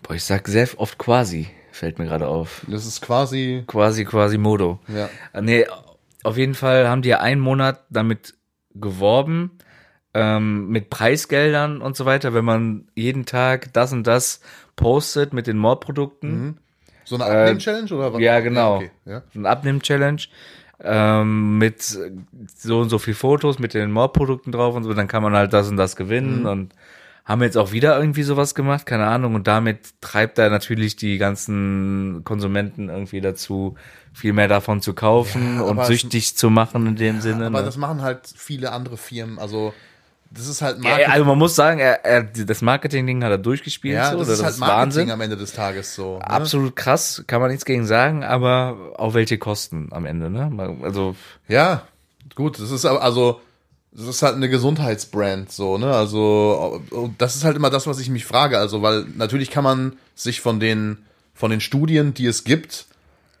[0.02, 2.62] boah, ich sag sehr oft quasi, fällt mir gerade auf.
[2.68, 4.78] Das ist quasi, Quasi, quasi Modo.
[4.88, 5.08] ja.
[5.32, 5.66] Äh, Nee,
[6.24, 8.34] auf jeden Fall haben die ja einen Monat damit
[8.74, 9.52] geworben,
[10.14, 14.40] ähm, mit Preisgeldern und so weiter, wenn man jeden Tag das und das
[14.78, 16.58] postet mit den More-Produkten.
[17.04, 18.20] So eine Abnehm-Challenge oder was?
[18.20, 18.76] Äh, ja, genau.
[18.76, 19.22] okay, ja.
[19.34, 20.22] So ein Abnehm-Challenge
[20.82, 25.22] ähm, mit so und so viel Fotos mit den More-Produkten drauf und so, dann kann
[25.22, 26.46] man halt das und das gewinnen Mhm.
[26.46, 26.74] und
[27.24, 31.18] haben jetzt auch wieder irgendwie sowas gemacht, keine Ahnung, und damit treibt er natürlich die
[31.18, 33.74] ganzen Konsumenten irgendwie dazu,
[34.14, 37.46] viel mehr davon zu kaufen Ja, und süchtig zu machen in dem Sinne.
[37.46, 37.66] Aber ne?
[37.66, 39.38] das machen halt viele andere Firmen.
[39.38, 39.74] Also,
[40.30, 41.10] das ist halt Marketing.
[41.10, 44.42] also man muss sagen, er, er, das Marketing-Ding hat er durchgespielt, Ja, so, das ist
[44.42, 45.10] halt ist Marketing Wahnsinn.
[45.10, 46.18] am Ende des Tages so.
[46.18, 46.26] Ne?
[46.30, 50.78] Absolut krass, kann man nichts gegen sagen, aber auf welche Kosten am Ende, ne?
[50.82, 51.16] Also,
[51.48, 51.82] Ja,
[52.34, 53.40] gut, das ist aber, also,
[53.92, 55.92] das ist halt eine Gesundheitsbrand, so, ne?
[55.94, 56.82] Also,
[57.16, 58.58] das ist halt immer das, was ich mich frage.
[58.58, 60.98] Also, weil natürlich kann man sich von den,
[61.34, 62.86] von den Studien, die es gibt,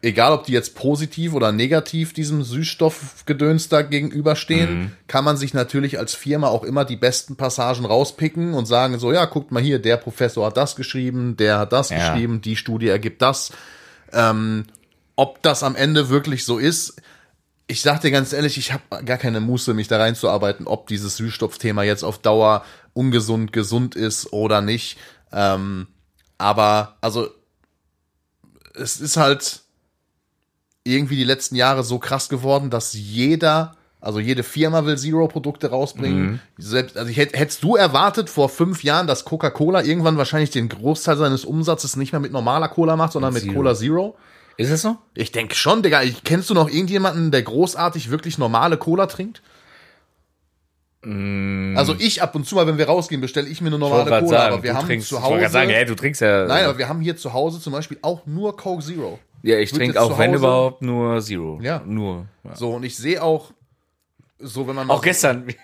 [0.02, 5.98] egal ob die jetzt positiv oder negativ diesem Süßstoffgedöns da gegenüberstehen, kann man sich natürlich
[5.98, 9.80] als Firma auch immer die besten Passagen rauspicken und sagen so, ja, guckt mal hier,
[9.80, 11.98] der Professor hat das geschrieben, der hat das Ja.
[11.98, 13.50] geschrieben, die Studie ergibt das.
[14.12, 14.66] Ähm,
[15.16, 17.02] ob das am Ende wirklich so ist,
[17.66, 21.16] ich sag dir ganz ehrlich, ich habe gar keine Muße, mich da reinzuarbeiten, ob dieses
[21.16, 24.96] Süßstoffthema jetzt auf Dauer ungesund, gesund ist oder nicht.
[25.32, 25.88] Ähm,
[26.38, 27.28] aber, also,
[28.74, 29.62] es ist halt
[30.92, 36.40] irgendwie die letzten Jahre so krass geworden, dass jeder, also jede Firma will Zero-Produkte rausbringen.
[36.56, 40.68] Selbst, also ich hätt, hättest du erwartet vor fünf Jahren, dass Coca-Cola irgendwann wahrscheinlich den
[40.68, 43.54] Großteil seines Umsatzes nicht mehr mit normaler Cola macht, sondern mit Zero.
[43.54, 44.16] Cola Zero?
[44.56, 44.96] ist es so?
[45.14, 46.02] Ich denke schon, Digga.
[46.02, 49.40] Ich, kennst du noch irgendjemanden, der großartig wirklich normale Cola trinkt?
[51.00, 54.26] Also ich ab und zu mal, wenn wir rausgehen, bestelle ich mir eine normale Cola,
[54.26, 55.48] sagen, aber wir haben trinkst, zu ich Hause.
[55.48, 56.44] sagen, hey, du trinkst ja.
[56.46, 59.20] Nein, aber wir haben hier zu Hause zum Beispiel auch nur Coke Zero.
[59.42, 61.58] Ja, ich trinke auch, wenn überhaupt, nur Zero.
[61.62, 61.82] Ja.
[61.86, 62.26] Nur.
[62.44, 62.54] Ja.
[62.56, 63.52] So, und ich sehe auch,
[64.38, 65.46] so wenn man Auch so- gestern.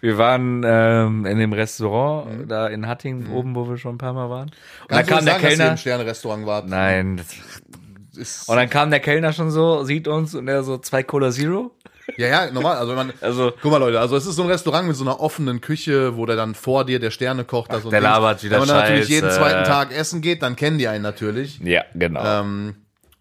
[0.00, 4.12] Wir waren ähm, in dem Restaurant da in Hattingen oben, wo wir schon ein paar
[4.12, 4.50] Mal waren.
[4.50, 5.70] Und dann Kannst kam der sagen, dass ihr Kellner.
[5.70, 6.68] im Sterne-Restaurant wart?
[6.68, 7.20] Nein.
[8.46, 11.70] Und dann kam der Kellner schon so, sieht uns und er so zwei Cola Zero.
[12.18, 12.76] ja, ja, normal.
[12.76, 15.04] Also wenn man, Also Guck mal, Leute, also es ist so ein Restaurant mit so
[15.04, 17.70] einer offenen Küche, wo der dann vor dir der Sterne kocht.
[17.70, 19.12] Also der labert wieder Wenn man natürlich Scheiße.
[19.12, 21.58] jeden zweiten Tag essen geht, dann kennen die einen natürlich.
[21.60, 22.22] ja, genau.
[22.42, 22.74] Ähm,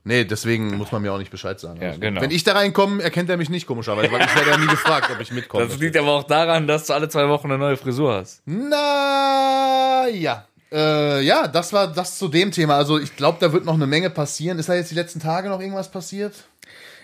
[0.06, 1.82] nee, deswegen muss man mir auch nicht Bescheid sagen.
[1.82, 2.22] Ja, Also, genau.
[2.22, 5.10] Wenn ich da reinkomme, erkennt er mich nicht komischerweise, weil ich werde ja nie gefragt,
[5.14, 5.68] ob ich mitkomme.
[5.68, 8.41] das liegt aber auch daran, dass du alle zwei Wochen eine neue Frisur hast.
[8.45, 10.45] Na ja.
[10.72, 12.76] Äh, ja, das war das zu dem Thema.
[12.76, 14.58] Also ich glaube, da wird noch eine Menge passieren.
[14.60, 16.34] Ist da jetzt die letzten Tage noch irgendwas passiert?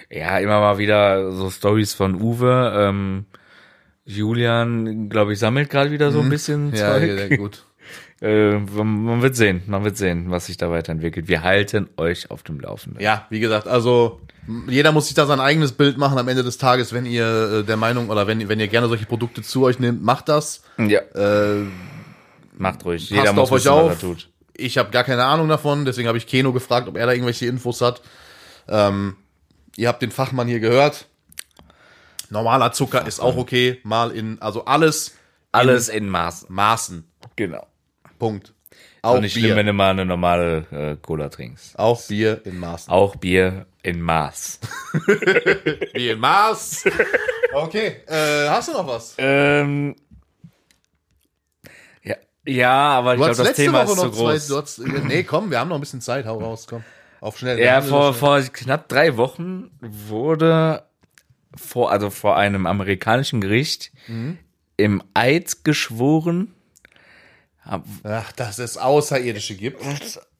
[0.09, 2.73] Ja, immer mal wieder so Stories von Uwe.
[2.75, 3.25] Ähm,
[4.05, 6.75] Julian, glaube ich, sammelt gerade wieder so ein bisschen Mhm.
[6.75, 7.29] Ja, Zeug.
[7.29, 7.63] ja, gut.
[8.21, 11.27] Äh, man wird sehen, man wird sehen, was sich da weiterentwickelt.
[11.27, 13.01] Wir halten euch auf dem Laufenden.
[13.01, 14.21] Ja, wie gesagt, also
[14.67, 17.25] jeder muss sich da sein eigenes Bild machen am Ende des Tages, wenn ihr
[17.59, 20.61] äh, der Meinung oder wenn, wenn ihr gerne solche Produkte zu euch nehmt, macht das.
[20.77, 21.65] ja Äh,
[22.57, 23.01] macht ruhig.
[23.03, 23.91] passt Jeder muss auf euch wissen, was auf.
[23.91, 24.29] er tut.
[24.55, 27.47] Ich habe gar keine Ahnung davon, deswegen habe ich Keno gefragt, ob er da irgendwelche
[27.47, 28.01] Infos hat.
[28.67, 29.15] Ähm,
[29.77, 31.07] ihr habt den Fachmann hier gehört.
[32.29, 35.15] Normaler Zucker ist auch okay, mal in, also alles
[35.51, 36.47] Alles in Maßen.
[36.53, 37.03] Maßen.
[37.35, 37.65] Genau.
[38.21, 38.53] Punkt.
[39.01, 39.45] Auch Auch nicht Bier.
[39.45, 41.77] schlimm, wenn du mal eine normale äh, Cola trinkst.
[41.79, 42.93] auch Bier in Maßen.
[42.93, 44.59] Auch Bier in Maß.
[45.93, 46.83] Bier in Maß.
[47.53, 49.15] Okay, äh, hast du noch was?
[49.17, 49.95] ähm,
[52.03, 52.15] ja,
[52.45, 54.47] ja, aber ich glaube, das Thema Woche ist zu zwei, groß.
[54.47, 56.83] du hast, nee, komm, wir haben noch ein bisschen Zeit, hau raus, komm.
[57.21, 57.59] Auf schnell.
[57.59, 60.83] Ja, vor, vor knapp drei Wochen wurde
[61.55, 64.37] vor, also vor einem amerikanischen Gericht Mhm.
[64.77, 66.53] im Eid geschworen,
[67.63, 69.81] Ach, dass es Außerirdische gibt.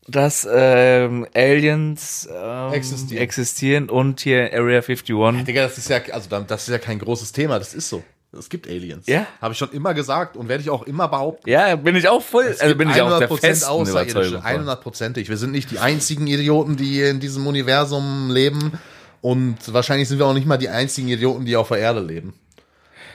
[0.07, 3.22] dass ähm, Aliens ähm, Existieren.
[3.22, 5.45] existieren und hier Area 51.
[5.45, 8.03] Digga, das ist ja, also das ist ja kein großes Thema, das ist so.
[8.38, 9.07] Es gibt Aliens.
[9.07, 9.28] Ja.
[9.41, 11.49] Habe ich schon immer gesagt und werde ich auch immer behaupten.
[11.49, 14.41] Ja, bin ich auch voll, also bin ich auch der 100% festen Außerirdische, Überzeugung.
[14.41, 14.51] von.
[14.51, 15.30] 100 Prozentig.
[15.30, 18.80] Wir sind nicht die einzigen Idioten, die in diesem Universum leben.
[19.19, 22.34] Und wahrscheinlich sind wir auch nicht mal die einzigen Idioten, die auf der Erde leben.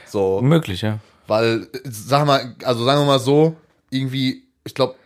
[0.07, 0.99] So, Möglich, ja.
[1.27, 3.57] weil, äh, sag mal, also sagen wir mal so,
[3.91, 4.97] irgendwie, ich glaube,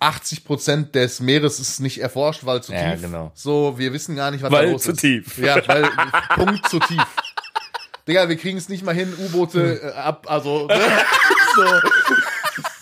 [0.00, 3.02] 80 Prozent des Meeres ist nicht erforscht, weil zu Ja, tief.
[3.02, 3.32] genau.
[3.34, 5.00] So, wir wissen gar nicht, was da Weil los zu ist.
[5.00, 5.38] tief.
[5.38, 5.90] Ja, weil
[6.36, 7.06] Punkt zu tief.
[8.06, 10.80] Digga, wir kriegen es nicht mal hin, U-Boote äh, ab, also ne?
[11.56, 11.80] so,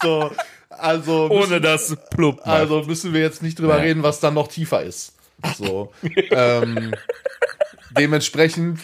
[0.03, 0.33] so,
[0.68, 2.47] also müssen, das plupp.
[2.47, 3.83] also müssen wir jetzt nicht drüber Ja.
[3.83, 5.14] reden, was dann noch tiefer ist.
[5.57, 5.93] So,
[6.31, 6.95] ähm,
[7.91, 8.81] dementsprechend,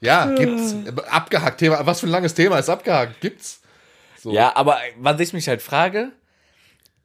[0.00, 0.74] ja, gibt's
[1.10, 1.84] abgehakt Thema.
[1.86, 3.20] Was für ein langes Thema ist abgehakt?
[3.20, 3.60] Gibt's?
[4.20, 4.32] So.
[4.32, 6.10] Ja, aber was ich mich halt frage,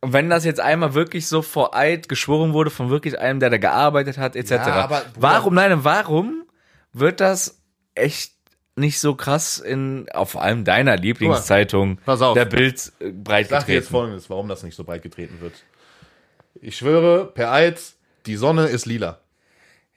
[0.01, 3.57] wenn das jetzt einmal wirklich so vor Eid geschworen wurde von wirklich einem, der da
[3.57, 4.51] gearbeitet hat, etc.
[4.51, 6.43] Ja, aber, Bruder- warum, nein, warum
[6.91, 7.61] wird das
[7.95, 8.33] echt
[8.75, 12.33] nicht so krass in, auf vor allem deiner Lieblingszeitung, pass auf.
[12.33, 13.91] der Bild, äh, breit Ich sag dir jetzt getreten?
[13.91, 15.53] folgendes, warum das nicht so breit getreten wird.
[16.59, 17.79] Ich schwöre, per Eid,
[18.25, 19.19] die Sonne ist lila.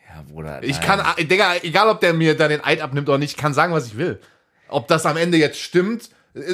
[0.08, 0.62] Ja, Bruder.
[0.62, 1.00] Ich nein.
[1.16, 3.72] kann, Digga, egal ob der mir da den Eid abnimmt oder nicht, ich kann sagen,
[3.72, 4.20] was ich will.
[4.68, 6.08] Ob das am Ende jetzt stimmt, äh,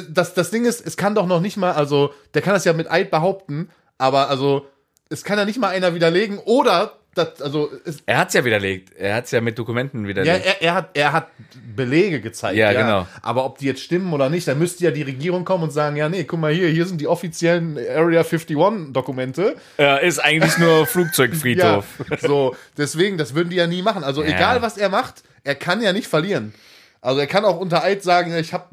[0.09, 2.73] das, das Ding ist, es kann doch noch nicht mal, also, der kann das ja
[2.73, 4.65] mit Eid behaupten, aber also,
[5.09, 8.91] es kann ja nicht mal einer widerlegen oder, das, also, es, Er hat's ja widerlegt.
[8.97, 10.45] Er hat's ja mit Dokumenten ja, widerlegt.
[10.45, 11.27] er, er, hat, er hat
[11.75, 12.57] Belege gezeigt.
[12.57, 13.07] Ja, genau.
[13.21, 15.95] Aber ob die jetzt stimmen oder nicht, dann müsste ja die Regierung kommen und sagen,
[15.95, 18.57] ja, nee, guck mal hier, hier sind die offiziellen Area 51
[18.91, 19.55] Dokumente.
[19.77, 21.85] Er ist eigentlich nur Flugzeugfriedhof.
[22.09, 24.03] Ja, so, deswegen, das würden die ja nie machen.
[24.03, 26.55] Also egal, was er macht, er kann ja nicht verlieren.
[26.99, 28.65] Also er kann auch unter Eid sagen, ich habe,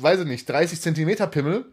[0.00, 1.64] weiß ich nicht, 30 Zentimeter Pimmel.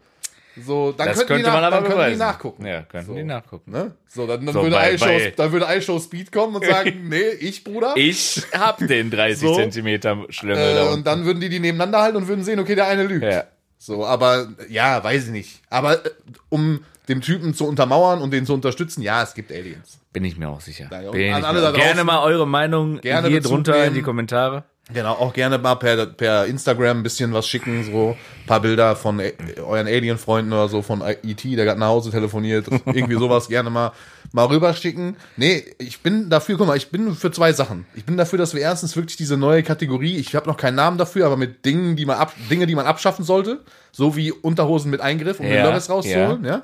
[0.66, 2.66] So, dann Das könnten die, könnte man nach, aber dann könnten die nachgucken.
[2.66, 3.14] Ja, könnten So.
[3.14, 3.70] die nachgucken.
[3.70, 3.92] Ne?
[4.08, 7.04] So, dann, dann, So, würde bei- iShow, bei- dann würde iShow Speed kommen und sagen,
[7.08, 7.92] nee, ich, Bruder.
[7.94, 9.54] Ich hab den 30 So.
[9.54, 12.88] Zentimeter Schlümmel äh, und dann würden die die nebeneinander halten und würden sehen, okay, der
[12.88, 13.24] eine lügt.
[13.24, 13.44] Ja.
[13.78, 15.60] So, aber ja, weiß ich nicht.
[15.70, 16.10] Aber äh,
[16.48, 19.98] um dem Typen zu untermauern und den zu unterstützen, ja, es gibt Aliens.
[20.12, 20.86] Bin ich mir auch sicher.
[20.88, 21.72] Bin ich mir auch.
[21.72, 23.94] Gerne mal eure Meinung hier Bezug drunter in nehmen.
[23.94, 24.64] die Kommentare.
[24.92, 28.96] Genau, auch gerne mal per, per Instagram ein bisschen was schicken, so ein paar Bilder
[28.96, 33.48] von äh, euren Alien-Freunden oder so, von E.T., der gerade nach Hause telefoniert, irgendwie sowas
[33.48, 33.92] gerne mal,
[34.32, 35.16] mal rüberschicken.
[35.36, 37.84] Nee, ich bin dafür, guck mal, ich bin für zwei Sachen.
[37.94, 40.96] Ich bin dafür, dass wir erstens wirklich diese neue Kategorie, ich habe noch keinen Namen
[40.96, 43.60] dafür, aber mit Dingen, die man ab, Dinge, die man abschaffen sollte,
[43.92, 46.62] so wie Unterhosen mit Eingriff, um den Ja, Loris rauszuholen, ja.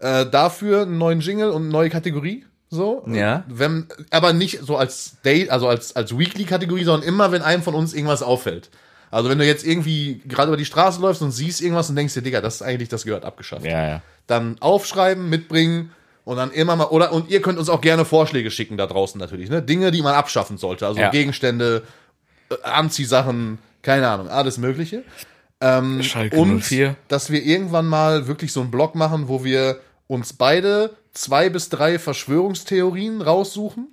[0.00, 2.44] Äh, dafür einen neuen Jingle und eine neue Kategorie.
[2.74, 3.44] So, Ja.
[3.48, 7.74] wenn, aber nicht so als Day, also als, als Weekly-Kategorie, sondern immer, wenn einem von
[7.74, 8.68] uns irgendwas auffällt.
[9.10, 12.14] Also wenn du jetzt irgendwie gerade über die Straße läufst und siehst irgendwas und denkst
[12.14, 13.64] dir, Digga, das ist eigentlich, das gehört abgeschafft.
[13.64, 14.02] Ja, ja.
[14.26, 15.92] Dann aufschreiben, mitbringen
[16.24, 19.18] und dann immer mal, oder, und ihr könnt uns auch gerne Vorschläge schicken da draußen
[19.20, 19.62] natürlich, ne?
[19.62, 20.86] Dinge, die man abschaffen sollte.
[20.86, 21.10] Also Ja.
[21.10, 21.82] Gegenstände,
[22.50, 25.04] äh, Anziehsachen, keine Ahnung, alles Mögliche.
[25.60, 26.96] Ähm, Schalke und 04.
[27.08, 31.68] dass wir irgendwann mal wirklich so einen Blog machen, wo wir uns beide zwei bis
[31.68, 33.88] drei Verschwörungstheorien raussuchen,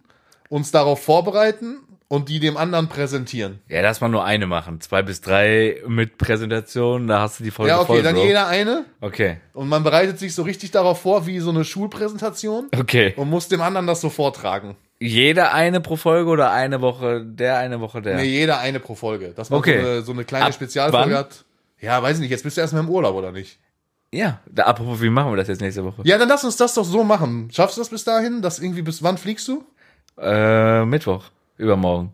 [0.50, 3.60] uns darauf vorbereiten und die dem anderen präsentieren.
[3.70, 4.82] Ja, lass mal nur eine machen.
[4.82, 8.26] Zwei bis drei mit Präsentation, da hast du die Folge Ja, okay, voll, dann Bro.
[8.26, 12.68] jeder eine Okay, und man bereitet sich so richtig darauf vor, wie so eine Schulpräsentation
[12.78, 13.14] okay.
[13.16, 14.76] und muss dem anderen das so vortragen.
[15.00, 18.18] Jeder eine pro Folge oder eine Woche der, eine Woche der?
[18.18, 19.30] Nee, jeder eine pro Folge.
[19.30, 19.82] Dass man Okay.
[19.82, 21.18] so, eine, so eine kleine Ab Spezialfolge wann?
[21.18, 21.46] hat.
[21.80, 23.58] Ja, weiß ich nicht, jetzt bist du erstmal im Urlaub, oder nicht?
[24.14, 26.02] Ja, da, apropos, wie machen wir das jetzt nächste Woche?
[26.04, 27.50] Ja, dann lass uns das doch so machen.
[27.54, 28.42] Schaffst du das bis dahin?
[28.42, 29.64] Das irgendwie bis wann fliegst du?
[30.18, 31.24] Äh, Mittwoch,
[31.58, 32.12] übermorgen.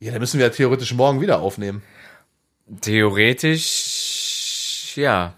[0.00, 1.82] Ja, dann müssen wir ja theoretisch morgen wieder aufnehmen.
[2.80, 3.66] Theoretisch,
[4.96, 5.34] ja.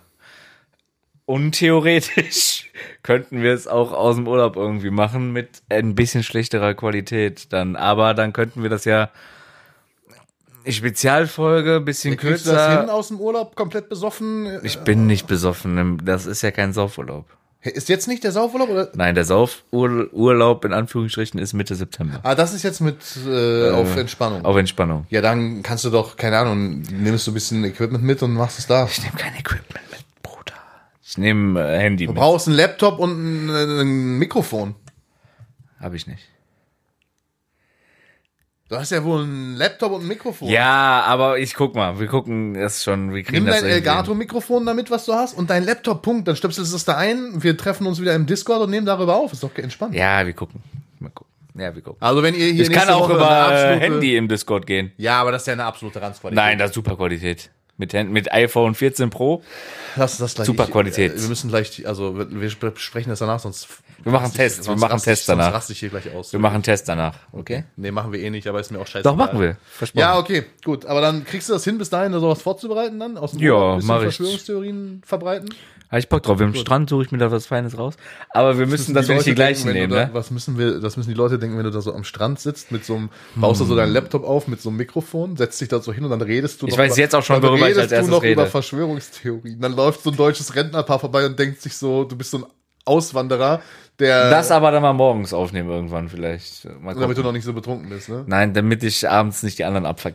[1.26, 2.70] Untheoretisch
[3.02, 7.74] könnten wir es auch aus dem Urlaub irgendwie machen mit ein bisschen schlechterer Qualität dann.
[7.74, 9.10] Aber dann könnten wir das ja
[10.68, 12.94] Spezialfolge, bisschen Kriegst du das hin kürzer.
[12.94, 14.60] aus dem Urlaub komplett besoffen?
[14.62, 16.00] Ich bin nicht besoffen.
[16.04, 17.26] Das ist ja kein Saufurlaub.
[17.62, 18.70] Ist jetzt nicht der Saufurlaub?
[18.70, 18.88] Oder?
[18.94, 22.20] Nein, der Saufurlaub in Anführungsstrichen ist Mitte September.
[22.22, 22.96] Ah, das ist jetzt mit
[23.26, 24.44] äh, auf Entspannung.
[24.46, 25.06] Auf Entspannung.
[25.10, 28.58] Ja, dann kannst du doch, keine Ahnung, nimmst du ein bisschen Equipment mit und machst
[28.58, 28.86] es da.
[28.90, 30.54] Ich nehme kein Equipment mit, Bruder.
[31.02, 32.18] Ich nehme äh, Handy Du mit.
[32.20, 33.10] brauchst einen Laptop und
[33.50, 33.50] ein,
[33.80, 34.74] ein Mikrofon.
[35.78, 36.22] Habe ich nicht.
[38.70, 40.48] Du hast ja wohl einen Laptop und ein Mikrofon.
[40.48, 41.98] Ja, aber ich guck mal.
[41.98, 43.12] Wir gucken das schon.
[43.12, 43.70] Wir kriegen Nimm das dein.
[43.70, 46.28] Elgato-Mikrofon damit, was du hast, und dein Laptop, Punkt.
[46.28, 47.42] Dann stöpselst du es da ein.
[47.42, 49.32] Wir treffen uns wieder im Discord und nehmen darüber auf.
[49.32, 49.96] Ist doch entspannt.
[49.96, 50.62] Ja, wir gucken.
[51.00, 51.32] Mal gucken.
[51.58, 52.00] Ja, wir gucken.
[52.00, 54.92] Also wenn ihr hier Ich kann auch Woche über äh, absolute- Handy im Discord gehen.
[54.98, 56.36] Ja, aber das ist ja eine absolute Ranzqualität.
[56.36, 57.50] Nein, das ist super Qualität.
[57.80, 59.42] Mit, mit iPhone 14 Pro.
[59.96, 60.46] Lass das gleich.
[60.46, 61.18] Super ich- Qualität.
[61.18, 63.68] Wir müssen gleich, also wir besprechen das danach, sonst.
[64.02, 65.44] Wir machen Tests, wir machen Tests danach.
[65.46, 66.32] Sonst raste ich hier gleich aus.
[66.32, 67.14] Wir machen einen Test danach.
[67.32, 67.64] Okay?
[67.76, 69.02] Nee, machen wir eh nicht, aber ist mir auch scheiße.
[69.02, 69.56] Doch, machen wir.
[69.70, 70.00] Versprochen.
[70.00, 70.84] Ja, okay, gut.
[70.86, 73.16] Aber dann kriegst du das hin, bis dahin sowas vorzubereiten dann?
[73.16, 74.02] Aus dem Ja, mach ich.
[74.14, 75.48] Verschwörungstheorien verbreiten?
[75.90, 76.40] Habe ich Bock drauf.
[76.40, 77.94] Am Strand suche ich mir da was Feines raus.
[78.30, 80.10] Aber wir müssen, dass wir nicht die gleichen denken, nehmen, du da, ne?
[80.14, 82.70] Was müssen wir, das müssen die Leute denken, wenn du da so am Strand sitzt
[82.70, 85.68] mit so einem, baust du so deinen Laptop auf mit so einem Mikrofon, setzt dich
[85.68, 87.56] da so hin und dann redest du Ich noch weiß über- jetzt auch schon, worüber
[87.56, 88.32] ich redest als du erstes noch rede.
[88.34, 89.60] über Verschwörungstheorien.
[89.60, 92.44] Dann läuft so ein deutsches Rentnerpaar vorbei und denkt sich so, du bist so ein
[92.84, 93.60] Auswanderer,
[93.98, 96.64] der, Das aber dann mal morgens aufnehmen irgendwann vielleicht.
[96.64, 98.24] Damit du noch nicht so betrunken bist, ne?
[98.26, 100.14] Nein, damit ich abends nicht die anderen abfuck.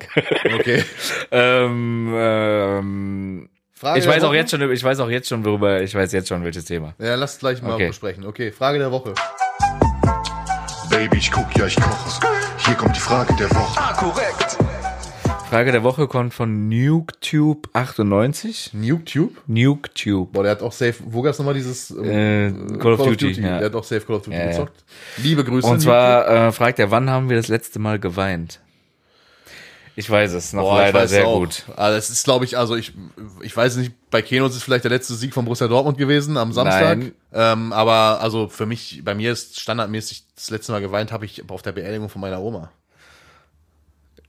[0.57, 0.83] Okay.
[1.31, 3.49] ähm, ähm,
[3.85, 6.29] Frage ich weiß auch jetzt schon, ich weiß auch jetzt schon, worüber, ich weiß jetzt
[6.29, 6.95] schon welches Thema.
[6.97, 7.89] Ja, lass gleich mal Okay.
[7.89, 8.25] besprechen.
[8.25, 9.13] Okay, Frage der Woche.
[10.89, 12.19] Baby, ich guck, ja, ich koche.
[12.65, 13.79] Hier kommt die Frage der Woche.
[13.79, 14.57] Ah, korrekt.
[15.51, 18.75] Frage der Woche kommt von NukeTube98.
[18.75, 19.37] NukeTube?
[19.45, 20.31] NukeTube.
[20.33, 23.59] Boah, der hat auch safe, wo gab's nochmal dieses ähm, Äh, Call of Duty, ja.
[23.59, 24.49] Der hat auch safe Call of Duty Ja, ja.
[24.49, 24.83] gezockt.
[25.17, 25.67] Liebe Grüße.
[25.67, 28.61] Und zwar äh, fragt er, wann haben wir das letzte Mal geweint?
[29.97, 31.39] Ich weiß es noch Boah, leider sehr auch.
[31.39, 31.63] gut.
[31.77, 32.93] Also das ist, glaube ich, also ich,
[33.41, 36.35] ich weiß nicht, bei Keno ist es vielleicht der letzte Sieg von Borussia Dortmund gewesen
[36.35, 36.97] am Samstag.
[36.97, 37.13] Nein.
[37.31, 41.49] Ähm, aber also für mich, bei mir ist standardmäßig das letzte Mal geweint habe ich
[41.49, 42.71] auf der Beerdigung von meiner Oma.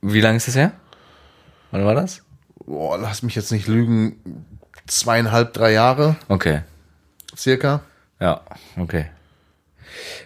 [0.03, 0.73] Wie lange ist das her?
[1.73, 2.23] Wann war das?
[2.65, 4.45] Boah, lass mich jetzt nicht lügen,
[4.87, 6.63] zweieinhalb, drei Jahre Okay.
[7.37, 7.83] circa.
[8.21, 8.43] Ja,
[8.77, 9.07] okay.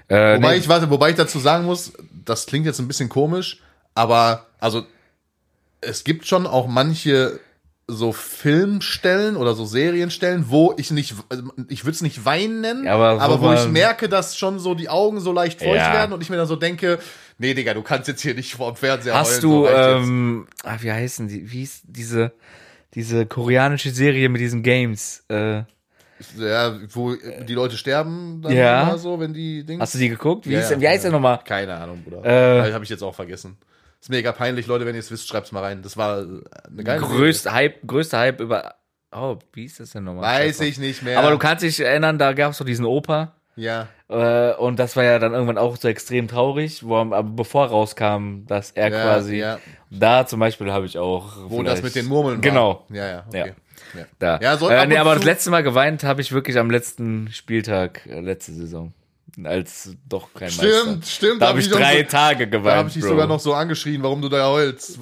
[0.09, 1.93] Äh, Wobei nee, ich, warte, wobei ich dazu sagen muss,
[2.27, 3.61] das klingt jetzt ein bisschen komisch,
[3.95, 4.85] aber also
[5.81, 7.41] es gibt schon auch manche
[7.87, 12.85] so Filmstellen oder so Serienstellen, wo ich nicht, also ich würde es nicht weinen nennen,
[12.85, 15.93] Ja, aber aber, wo ich merke, dass schon so die Augen so leicht feucht Ja.
[15.95, 17.01] werden und ich mir dann so denke,
[17.39, 20.47] nee, Digga, du kannst jetzt hier nicht vor dem Fernseher hast heulen, du, so ähm,
[20.63, 22.33] ah, wie heißen die, wie ist diese,
[22.95, 25.25] diese koreanische Serie mit diesen Games?
[25.29, 25.63] Äh,
[26.39, 28.83] ja, wo die Leute sterben dann Ja.
[28.83, 29.81] immer so, wenn die Dings.
[29.81, 30.47] hast du die geguckt?
[30.47, 31.41] Wie, Ja, hieß, wie heißt der nochmal?
[31.45, 32.25] Keine Ahnung, Bruder.
[32.25, 32.73] Äh.
[32.73, 33.57] Habe ich jetzt auch vergessen.
[34.01, 35.83] Ist mega peinlich, Leute, wenn ihr es wisst, schreibt's mal rein.
[35.83, 38.75] Das war eine geile Größte Hype, größter Hype über,
[39.13, 40.23] oh, wie ist das denn nochmal?
[40.23, 41.19] Weiß ich nicht mehr.
[41.19, 43.35] Aber du kannst dich erinnern, da gab es so diesen Opa.
[43.57, 43.89] Ja.
[44.09, 48.47] Äh, und das war ja dann irgendwann auch so extrem traurig, wo, aber bevor rauskam,
[48.47, 49.59] dass er Ja, quasi, ja.
[49.91, 51.37] da zum Beispiel habe ich auch.
[51.49, 52.41] Wo das mit den Murmeln war.
[52.43, 52.87] Genau.
[52.89, 53.53] Ja, ja, okay.
[53.95, 54.05] Ja.
[54.19, 54.39] Da.
[54.41, 58.07] Ja, so äh, nee, aber das letzte Mal geweint habe ich wirklich am letzten Spieltag,
[58.07, 58.95] äh, letzte Saison.
[59.45, 60.99] Als doch kein Stimmt, Meister.
[61.07, 61.43] stimmt.
[61.43, 62.67] Da hab habe ich doch drei so, Tage geweint.
[62.67, 63.11] Da habe ich dich Bro.
[63.11, 64.99] sogar noch so angeschrien, warum du da heulst.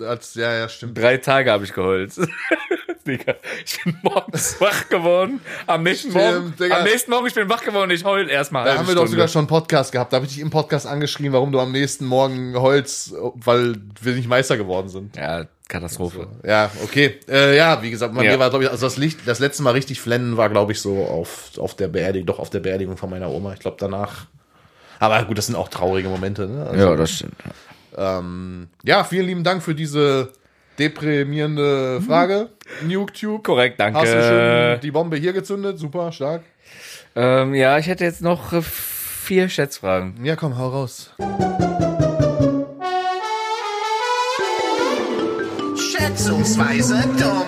[0.00, 0.96] Als, ja, ja, stimmt.
[0.98, 2.12] Drei Tage habe ich geheult.
[3.06, 5.40] Digga, ich bin morgens wach geworden.
[5.66, 6.76] Am nächsten, Stimmt, Morgen, Digga.
[6.78, 9.12] am nächsten Morgen, ich bin wach geworden, ich heul erstmal Da haben wir doch Stunde.
[9.12, 10.12] sogar schon einen Podcast gehabt.
[10.12, 14.12] Da habe ich dich im Podcast angeschrien, warum du am nächsten Morgen heulst, weil wir
[14.14, 15.16] nicht Meister geworden sind.
[15.16, 16.28] Ja, Katastrophe.
[16.44, 17.16] Ja, okay.
[17.28, 18.32] Äh, ja, wie gesagt, bei Ja.
[18.32, 20.80] mir war, glaube ich, also das Licht, das letzte Mal richtig flennen war, glaube ich,
[20.80, 23.52] so auf, auf der Beerdigung, doch auf der Beerdigung von meiner Oma.
[23.52, 24.26] Ich glaube, danach.
[24.98, 26.66] Aber gut, das sind auch traurige Momente, ne?
[26.66, 27.34] Also, Ja, das stimmt.
[27.96, 30.32] ähm, ja, vielen lieben Dank für diese
[30.78, 32.48] deprimierende Frage.
[32.86, 33.42] NukeTube.
[33.44, 33.98] Korrekt, danke.
[34.00, 35.78] Hast du schon die Bombe hier gezündet?
[35.78, 36.42] Super, stark.
[37.14, 40.24] Ähm, ja, ich hätte jetzt noch äh, vier Schätzfragen.
[40.24, 41.10] Ja, komm, hau raus.
[46.48, 47.44] Schätzungsweise dumm.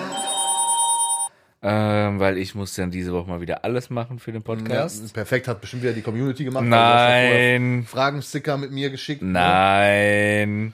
[1.63, 5.13] Ähm, weil ich muss dann diese Woche mal wieder alles machen für den Ja, Podcast.
[5.13, 6.65] perfekt, hat bestimmt wieder die Community gemacht.
[6.65, 9.21] ja vorher Nein, Fragensticker mit mir geschickt.
[9.21, 9.31] ne?
[9.31, 10.73] nein.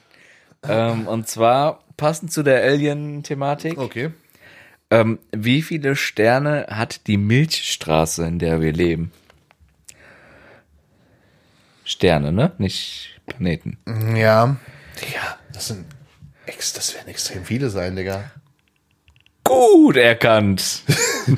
[0.67, 3.77] ähm, und zwar passend zu der Alien-Thematik.
[3.77, 4.11] Okay.
[4.89, 9.11] Ähm, wie viele Sterne hat die Milchstraße, in der wir leben?
[11.83, 12.53] Sterne, ne?
[12.57, 13.77] Nicht Planeten.
[14.15, 14.55] Ja.
[15.01, 15.85] Digga, das sind
[16.47, 18.31] ex, das werden extrem viele sein, Digga.
[19.43, 20.81] Gut erkannt.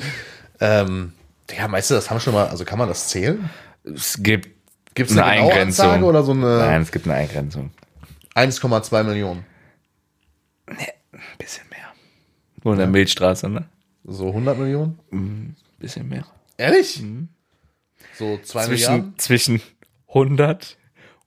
[0.62, 1.14] Ähm,
[1.50, 3.48] Digga, meinst du, das haben schon mal, also kann man das zählen?
[3.82, 4.50] Es gibt
[4.94, 6.02] Gibt es eine eine, Eingrenzung.
[6.02, 7.70] Oder so eine Nein, es gibt eine Eingrenzung.
[8.34, 9.44] 1,2 Millionen?
[10.66, 10.76] Ein
[11.38, 11.86] bisschen mehr.
[12.62, 13.68] Nur in der Milchstraße, ne?
[14.04, 15.56] So 100 Millionen?
[15.78, 16.26] Bisschen mehr.
[16.58, 17.02] Ehrlich?
[18.18, 19.18] So 2 Zwischen, Milliarden?
[19.18, 19.62] zwischen
[20.08, 20.76] 100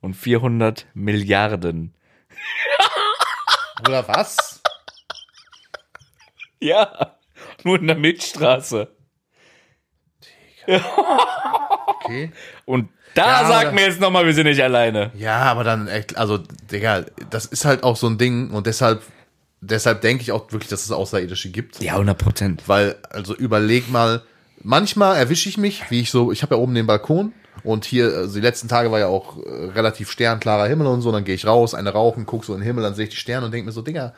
[0.00, 1.93] und 400 Milliarden.
[3.86, 4.60] Oder was?
[6.60, 7.16] Ja,
[7.62, 8.88] nur in der Milchstraße.
[11.86, 12.32] Okay.
[12.64, 15.12] Und da Ja, sagt mir jetzt nochmal, wir sind nicht alleine.
[15.14, 19.02] Ja, aber dann, echt, also, Digga, das ist halt auch so ein Ding und deshalb,
[19.60, 21.80] deshalb denke ich auch wirklich, dass es Außerirdische gibt.
[21.80, 22.62] Ja, 100 Prozent.
[22.66, 24.22] Weil, also überleg mal,
[24.62, 27.32] manchmal erwische ich mich, wie ich so, ich habe ja oben den Balkon
[27.62, 31.12] und hier, also die letzten Tage war ja auch äh, relativ sternklarer Himmel und so,
[31.12, 33.16] dann gehe ich raus, eine rauchen, guck so in den Himmel, dann sehe ich die
[33.16, 34.14] Sterne und denke mir so, Digga,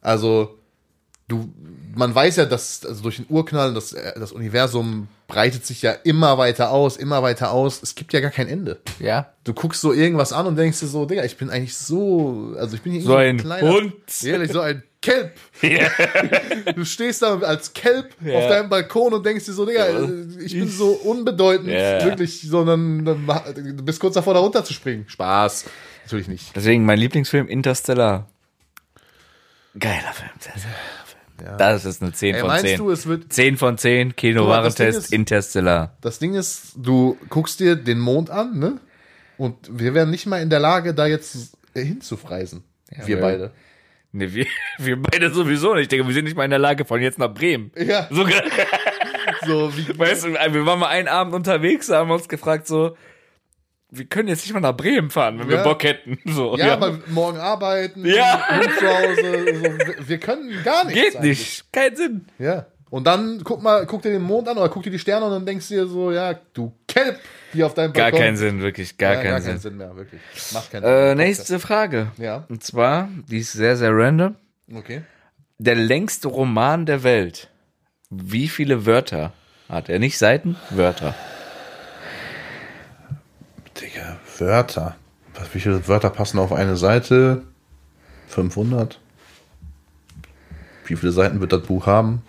[0.00, 0.58] also
[1.28, 1.52] du,
[1.94, 5.92] man weiß ja, dass also durch den Urknall das, äh, das Universum breitet sich ja
[5.92, 7.82] immer weiter aus, immer weiter aus.
[7.82, 8.80] Es gibt ja gar kein Ende.
[8.98, 9.32] Ja.
[9.44, 12.74] Du guckst so irgendwas an und denkst dir so, Digga, ich bin eigentlich so, also
[12.74, 13.94] ich bin hier So ein kleiner, Hund.
[14.24, 15.32] Ehrlich, so ein Kelb.
[16.74, 18.38] Du stehst da als Kelb Ja.
[18.38, 19.86] auf deinem Balkon und denkst dir so, Digga,
[20.40, 22.04] ich bin so unbedeutend, Ja.
[22.04, 25.08] wirklich, sondern du bist kurz davor, da runterzuspringen.
[25.08, 25.66] Spaß.
[26.04, 26.54] Natürlich nicht.
[26.56, 28.28] Deswegen mein Lieblingsfilm Interstellar.
[29.78, 30.30] Geiler Film.
[30.40, 31.56] Sehr, sehr.
[31.56, 32.78] Das ist eine 10 Ey, von meinst 10.
[32.78, 35.96] du, es wird 10 von 10, Kino Guck mal, das Ding Warentest, ist- Interstellar.
[36.00, 38.80] Das Ding ist, du guckst dir den Mond an, ne?
[39.36, 42.64] Und wir wären nicht mal in der Lage, da jetzt hinzufreisen.
[42.90, 43.50] wir wir- beide.
[44.12, 44.46] Ne, wir,
[44.78, 45.82] wir beide sowieso nicht.
[45.82, 47.70] Ich denke, wir sind nicht mal in der Lage von jetzt nach Bremen.
[47.76, 48.24] Ja, So,
[49.46, 49.98] so wie.
[49.98, 52.96] weißt du, wir waren mal einen Abend unterwegs, haben uns gefragt so,
[53.90, 55.62] wir können jetzt nicht mal nach Bremen fahren, wenn wir Ja.
[55.62, 56.18] Bock hätten.
[56.26, 58.42] So, Ja, aber morgen arbeiten, Ja.
[58.78, 61.00] Zu Hause, so, wir- wir können gar nichts.
[61.02, 61.38] geht eigentlich.
[61.38, 61.72] nicht.
[61.72, 62.26] Kein Sinn.
[62.38, 62.66] Ja.
[62.90, 65.32] Und dann guck mal, guck dir den Mond an oder guck dir die Sterne an
[65.32, 67.20] und dann denkst dir so, ja, du Kelp,
[67.52, 68.20] die auf deinem Gar Balkon.
[68.20, 69.50] keinen Sinn, wirklich, gar Ja, keinen gar Sinn.
[69.52, 70.20] keinen Sinn mehr, wirklich.
[70.52, 70.92] Macht keinen Sinn.
[70.92, 72.10] Äh, nächste Frage.
[72.16, 74.34] Ja, Und zwar, die ist sehr, sehr random.
[74.74, 75.02] okay.
[75.60, 77.48] Der längste Roman der Welt.
[78.10, 79.32] Wie viele Wörter
[79.68, 79.98] hat er?
[79.98, 81.14] Nicht Seiten, Wörter.
[83.80, 84.96] Digga, Wörter.
[85.34, 87.42] Was, wie viele Wörter passen auf eine Seite?
[88.28, 89.00] 500.
[90.86, 92.22] Wie viele Seiten wird das Buch haben?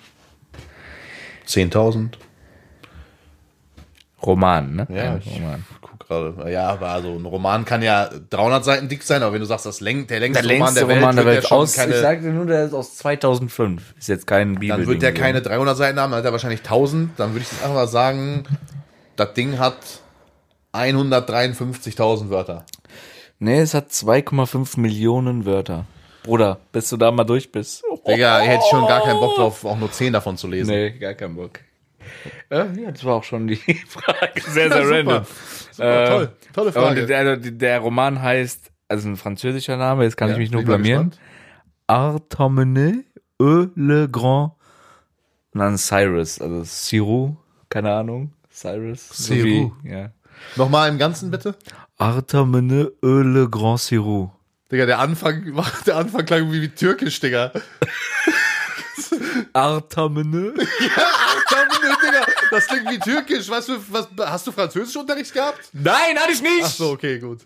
[1.47, 2.13] 10.000.
[4.23, 4.87] Roman, ne?
[4.89, 5.65] Ja, Ein ich Roman.
[5.81, 6.51] guck gerade.
[6.51, 9.65] Ja, aber also ein Roman kann ja 300 Seiten dick sein, aber wenn du sagst,
[9.65, 12.01] das läng der längste, Der längste Roman der Welt, wird der schon aus, keine, ich
[12.01, 13.95] sagte nur, der ist aus 2005.
[13.97, 14.77] Ist jetzt kein Bibel.
[14.77, 17.11] dann wird der keine 300 Seiten haben, dann hat er wahrscheinlich 1000.
[17.17, 18.43] Dann würde ich jetzt einfach mal sagen,
[19.15, 19.77] das Ding hat
[20.73, 22.65] 153.000 Wörter.
[23.39, 25.85] Nee, es hat 2,5 Millionen Wörter.
[26.23, 27.83] Bruder, bis du da mal durch bist.
[28.05, 30.69] Digga, hätte ich schon gar keinen Bock drauf, auch nur 10 davon zu lesen.
[30.69, 31.59] Nee, gar keinen Bock.
[32.49, 33.55] Äh, ja, das war auch schon die
[33.87, 34.41] Frage.
[34.41, 34.95] Sehr, sehr super.
[34.97, 35.25] random.
[35.71, 36.31] Super, Äh, toll.
[36.53, 37.01] Tolle Frage.
[37.01, 40.63] Und der, der, Roman heißt, also ein französischer Name, jetzt kann Ja, ich mich nur
[40.63, 41.11] blamieren.
[41.87, 43.03] Artemene
[43.41, 44.51] e le Grand.
[45.53, 47.31] Und dann Cyrus, also Cyrus,
[47.69, 48.33] keine Ahnung.
[48.51, 49.09] Cyrus.
[49.09, 49.71] Cyrus.
[49.83, 50.11] Ja.
[50.55, 51.55] Nochmal im Ganzen bitte.
[51.97, 54.29] Artemene e le Grand Cyrus.
[54.71, 55.43] Digga, der Anfang,
[55.87, 57.51] der Anfang klang wie, wie türkisch, Digga.
[59.53, 60.53] Artemene?
[61.49, 63.49] Tamine, Digga, das klingt wie türkisch.
[63.49, 65.59] Was für, was, hast du Französischunterricht gehabt?
[65.73, 66.63] Nein, hatte ich nicht!
[66.63, 67.39] Ach so, okay, gut.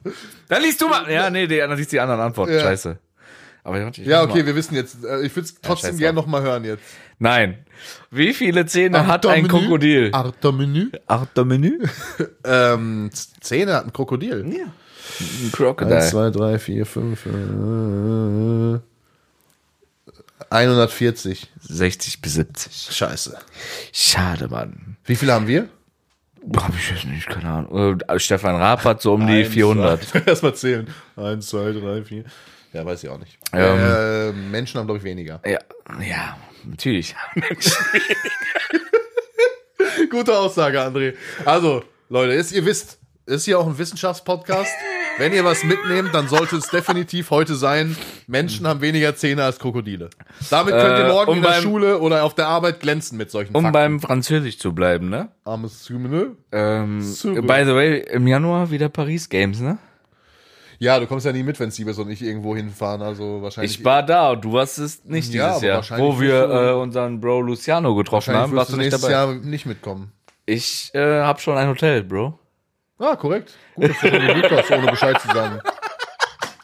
[0.49, 1.09] Dann liest du mal.
[1.11, 2.53] Ja, nee, die, dann liest die anderen Antworten.
[2.53, 2.59] Ja.
[2.61, 2.97] Scheiße.
[3.65, 4.47] Aber warte, ich Ja, okay, mal.
[4.47, 5.03] wir wissen jetzt.
[5.05, 6.25] äh, Ich würde es trotzdem scheiß gerne drauf.
[6.25, 6.83] noch mal hören jetzt.
[7.19, 7.65] Nein.
[8.11, 10.09] Wie viele Zähne hat ein Krokodil?
[10.13, 10.91] Artermenü?
[11.07, 11.79] Artemene?
[12.45, 14.45] Ähm, Zähne hat ein Krokodil.
[14.53, 14.65] Ja.
[15.19, 15.95] Ein Crocodile.
[15.97, 18.79] 1, 2, 3, 4, 5, äh,
[20.53, 21.49] 140.
[21.61, 22.95] 60 bis 70.
[22.95, 23.37] Scheiße.
[23.91, 24.97] Schade, Mann.
[25.05, 25.67] Wie viele haben wir?
[26.55, 27.99] Hab ich jetzt nicht, keine Ahnung.
[28.07, 30.27] Äh, Stefan Raab hat so um die 400.
[30.27, 30.87] Erstmal zählen.
[31.15, 32.23] 1, 2, 3, 4.
[32.73, 33.37] Ja, weiß ich auch nicht.
[33.53, 33.79] Ähm.
[33.79, 35.41] äh, Menschen haben, glaube ich, weniger.
[35.45, 35.59] Ja,
[36.01, 37.15] ja, natürlich.
[40.09, 41.15] Gute Aussage, André.
[41.45, 44.73] Also, Leute, ist, ihr wisst, ist hier auch ein Wissenschaftspodcast.
[45.19, 47.95] Wenn ihr was mitnehmt, dann sollte es definitiv heute sein,
[48.27, 50.09] Menschen haben weniger Zähne als Krokodile.
[50.49, 53.17] Damit könnt ihr Äh, morgen um in der beim- Schule oder auf der Arbeit glänzen
[53.17, 53.73] mit solchen Um Fakten.
[53.73, 55.29] beim Französisch zu bleiben, ne?
[55.45, 56.31] Armes Sümene.
[56.51, 59.77] Ähm, by the way, im Januar wieder Paris Games, ne?
[60.79, 63.79] Ja, du kommst ja nie mit, wenn Siebes und ich irgendwo hinfahren, also wahrscheinlich.
[63.79, 65.99] Ich war da und du warst es nicht Ja, dieses Jahr.
[65.99, 69.13] Wo wir äh, unseren Bro Luciano getroffen haben, warst du nicht nächstes dabei.
[69.13, 70.11] Jahr nicht mitkommen.
[70.45, 72.37] Ich äh, habe schon ein Hotel, Bro.
[72.99, 73.53] Ah, korrekt.
[73.75, 75.59] Gut, dass du hast, ohne Bescheid zu sagen.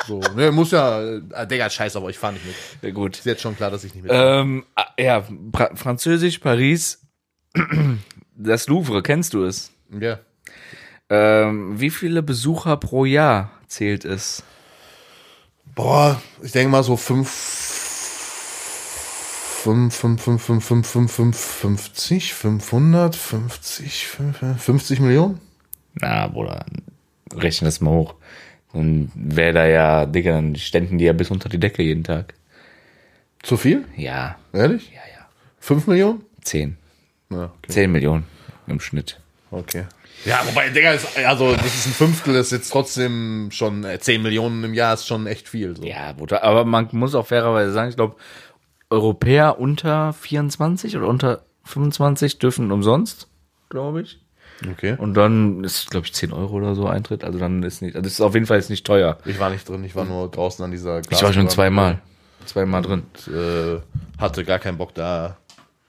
[0.07, 2.55] So, ne, muss ja, äh, Digga, scheiß, aber ich fahr nicht mit.
[2.81, 3.17] Ja, gut.
[3.17, 4.11] Ist jetzt schon klar, dass ich nicht mit.
[4.13, 7.01] Ähm, ah, ja, pra Französisch, Paris,
[8.35, 9.71] das Louvre, kennst du es?
[9.99, 10.19] ja.
[11.11, 14.43] Ähm, wie viele Besucher pro Jahr zählt es?
[15.73, 17.29] Boah, ich denke mal so fünf,
[19.63, 24.07] fünf, fünf, fünf, fünf, fünf, fünf, fünf, 50, 500, 50,
[24.57, 25.39] 50 Millionen?
[25.93, 26.65] Na, Bruder,
[27.35, 28.15] rechne das mal hoch.
[28.73, 32.35] Dann wäre da ja, Digga, dann ständen die ja bis unter die Decke jeden Tag.
[33.41, 33.85] Zu viel?
[33.95, 34.89] Ja, Ehrlich?
[34.89, 35.27] ja, ja.
[35.59, 36.23] Fünf Millionen?
[36.41, 36.77] Zehn.
[37.31, 37.69] Ja, okay.
[37.71, 38.25] Zehn Millionen
[38.67, 39.19] im Schnitt.
[39.51, 39.85] okay.
[40.25, 43.99] Ja, wobei, Digga, ist, also, das ist ein Fünftel, das ist jetzt trotzdem schon, äh,
[43.99, 45.83] 10 Millionen im Jahr ist schon echt viel, so.
[45.83, 48.17] Ja, Bruder, aber man muss auch fairerweise sagen, ich glaube,
[48.89, 53.29] Europäer unter 24 oder unter 25 dürfen umsonst,
[53.69, 54.19] glaube ich.
[54.71, 54.95] Okay.
[54.97, 57.23] Und dann ist, glaube ich, 10 Euro oder so Eintritt.
[57.23, 59.17] Also dann ist nicht, also ist auf jeden Fall jetzt nicht teuer.
[59.25, 61.99] Ich war nicht drin, ich war nur draußen an dieser Ich war schon zweimal.
[62.45, 63.03] Zweimal drin.
[63.27, 63.79] Und, äh,
[64.17, 65.37] hatte gar keinen Bock, da,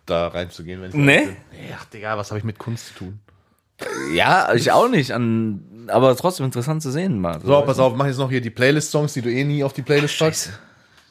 [0.07, 1.25] da reinzugehen, wenn ich Nee?
[1.27, 1.37] bin.
[1.77, 3.21] Ach, Digga, was habe ich mit Kunst zu tun?
[4.13, 5.13] Ja, ich auch nicht.
[5.13, 7.41] An, aber trotzdem interessant zu sehen mal.
[7.41, 9.83] So, pass auf, mach jetzt noch hier die Playlist-Songs, die du eh nie auf die
[9.83, 10.51] Playlist packst.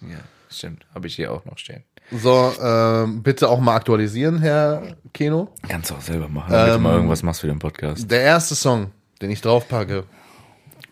[0.01, 0.18] Ja,
[0.49, 0.86] stimmt.
[0.93, 1.84] Habe ich hier auch noch stehen.
[2.12, 5.53] So, ähm, bitte auch mal aktualisieren, Herr Keno.
[5.68, 8.10] Kannst du auch selber machen, damit du mal irgendwas machst für den Podcast.
[8.10, 8.91] Der erste Song,
[9.22, 10.05] den ich drauf packe,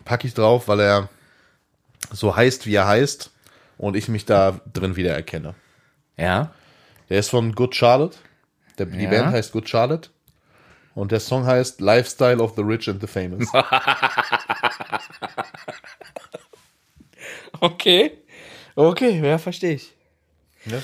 [0.04, 1.08] packe ich drauf, weil er
[2.12, 3.30] so heißt, wie er heißt
[3.78, 5.54] und ich mich da drin wiedererkenne.
[6.16, 6.52] Ja?
[7.08, 8.16] Der ist von Good Charlotte.
[8.78, 9.10] Der, Die Ja.
[9.10, 10.10] Band heißt Good Charlotte.
[10.94, 13.48] Und der Song heißt Lifestyle of the Rich and the Famous.
[17.60, 18.12] Okay.
[18.74, 19.92] Okay, ja, verstehe ich.
[20.66, 20.78] Ja.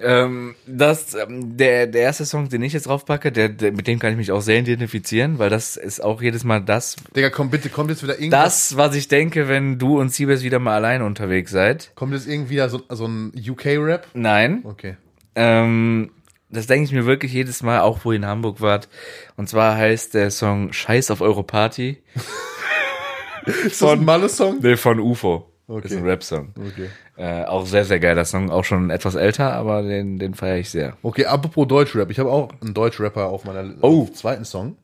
[0.00, 3.98] Ähm, das, ähm, der, der erste Song, den ich jetzt draufpacke, der, der, mit dem
[3.98, 7.50] kann ich mich auch sehr identifizieren, weil das ist auch jedes Mal das, Digga, komm
[7.50, 8.70] bitte, kommt jetzt wieder irgendwas.
[8.70, 11.92] das, was ich denke, wenn du und Siebes wieder mal allein unterwegs seid.
[11.94, 14.08] Kommt jetzt irgendwie wieder so, so ein UK-Rap?
[14.12, 14.60] Nein.
[14.64, 14.96] Okay.
[15.34, 16.10] Ähm,
[16.50, 18.88] das denke ich mir wirklich jedes Mal, auch wo ihr in Hamburg wart.
[19.36, 22.02] Und zwar heißt der Song Scheiß auf eure Party.
[23.46, 24.58] Ist das ein Malle-Song?
[24.60, 25.50] Nee, von UFO.
[25.68, 25.86] Okay.
[25.88, 26.54] Ist ein Rap-Song.
[26.56, 26.88] Okay.
[27.16, 28.50] Äh, auch sehr, sehr geiler Song.
[28.50, 30.96] Auch schon etwas älter, aber den, den feiere ich sehr.
[31.02, 32.08] Okay, apropos Deutschrap.
[32.10, 34.06] Ich habe auch einen Deutschrapper auf meiner Oh.
[34.06, 34.76] zweiten Song.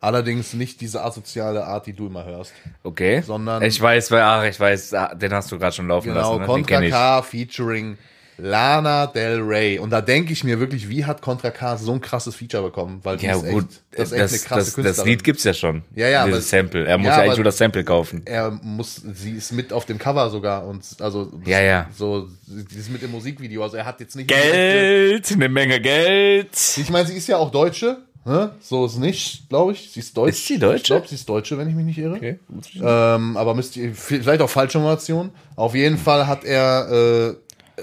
[0.00, 2.52] Allerdings nicht diese asoziale Art, die du immer hörst.
[2.82, 3.22] Okay.
[3.22, 6.52] Sondern- Ich weiß, ach, ich weiß, ah, den hast du gerade schon laufen Genau, lassen.
[6.52, 6.62] Ne?
[6.64, 7.20] Den Contra.
[7.20, 7.96] K featuring
[8.38, 9.78] Lana Del Rey.
[9.78, 13.00] Und da denke ich mir wirklich, wie hat Contra K so ein krasses Feature bekommen?
[13.02, 13.64] Weil Ja, ist gut.
[13.64, 15.10] echt, das Das, ist echt das, eine krasse das, Künstlerin.
[15.10, 15.82] Lied gibt's ja schon.
[15.94, 16.86] Ja, ja, Dieses Sample.
[16.86, 18.22] Er muss Ja, eigentlich nur das Sample kaufen.
[18.26, 21.88] er muss, sie ist mit auf dem Cover sogar und also Ja, ja.
[21.96, 23.62] so, sie ist mit im Musikvideo.
[23.62, 26.50] Also er hat jetzt nicht Geld, eine Menge Geld.
[26.76, 27.98] Ich meine, sie ist ja auch Deutsche.
[28.24, 28.50] Ne?
[28.60, 29.92] So ist nicht, glaube ich.
[29.92, 30.30] Sie ist Deutsch.
[30.34, 30.76] Ist sie Deutsche?
[30.78, 32.16] Ich glaube, sie ist Deutsche, wenn ich mich nicht irre.
[32.16, 32.38] Okay.
[32.82, 35.30] Ähm, aber müsst ihr, vielleicht auch falsche Information.
[35.54, 37.34] Auf jeden Fall hat er äh,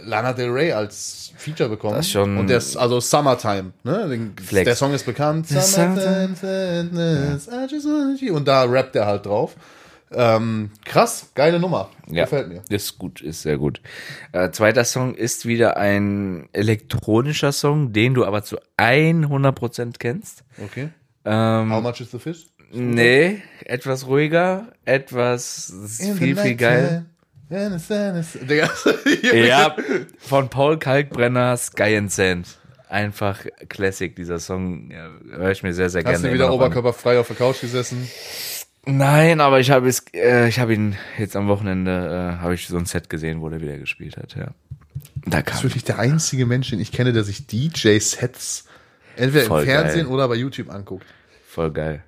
[0.02, 1.96] Lana Del Rey als Feature bekommen.
[1.98, 4.08] Das ist schon- Und der ist, also Summertime, ne?
[4.10, 4.34] Den,
[4.66, 5.48] der Song ist bekannt.
[5.48, 8.36] Summertime sadness, I just wanna you.
[8.36, 9.56] Und da rappt er halt drauf.
[10.16, 11.90] Ähm, krass, geile Nummer.
[12.08, 12.62] Ja, Gefällt mir.
[12.70, 13.82] Ist gut, ist sehr gut.
[14.32, 20.44] Äh, zweiter Song ist wieder ein elektronischer Song, den du aber zu 100% kennst.
[20.64, 20.90] Okay.
[21.26, 22.46] Ähm, How much is the fish?
[22.72, 25.74] nee, etwas ruhiger, etwas
[26.18, 27.06] viel, viel geil.
[29.34, 29.76] Ja,
[30.18, 32.48] von Paul Kalkbrenner, Sky and Sand.
[32.90, 34.92] Einfach Classic, dieser Song.
[34.92, 36.18] Ja, höre ich mir sehr, sehr gerne.
[36.18, 38.08] Hast du wieder oberkörperfrei auf der Couch gesessen?
[38.86, 42.68] Nein, aber ich habe es, äh, ich habe ihn jetzt am Wochenende, äh, habe ich
[42.68, 44.48] so ein Set gesehen, wo der wieder gespielt hat, ja.
[45.26, 48.66] Da Das ist kam, wirklich der einzige Mensch, den ich kenne, der sich DJ-Sets
[49.16, 50.14] entweder Voll im Fernsehen geil.
[50.14, 51.06] oder bei YouTube anguckt.
[51.48, 52.04] voll geil.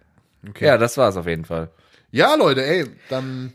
[0.49, 0.65] Okay.
[0.65, 1.69] Ja, das war's auf jeden Fall.
[2.11, 3.53] Ja, Leute, ey, dann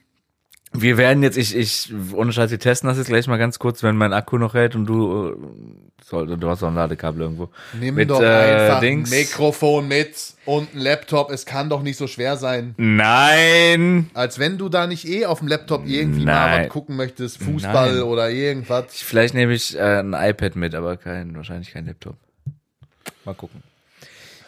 [0.72, 3.82] Wir werden jetzt, ich, ich, ohne Scheiß, wir testen das jetzt gleich mal ganz kurz,
[3.82, 7.48] wenn mein Akku noch hält und du, äh, soll, du hast doch ein Ladekabel irgendwo.
[7.72, 9.10] nimm Mit, doch äh, einfach Dings.
[9.10, 10.14] ein Mikrofon mit
[10.44, 11.30] und ein Laptop.
[11.32, 14.10] Es kann doch nicht so schwer sein, Nein!
[14.14, 16.62] als wenn du da nicht eh auf dem Laptop irgendwie mal Nein.
[16.62, 18.02] was gucken möchtest, Fußball Nein.
[18.02, 18.84] oder irgendwas.
[18.90, 22.16] Vielleicht nehme ich äh, ein iPad mit, aber kein, wahrscheinlich kein Laptop.
[23.24, 23.60] Mal gucken.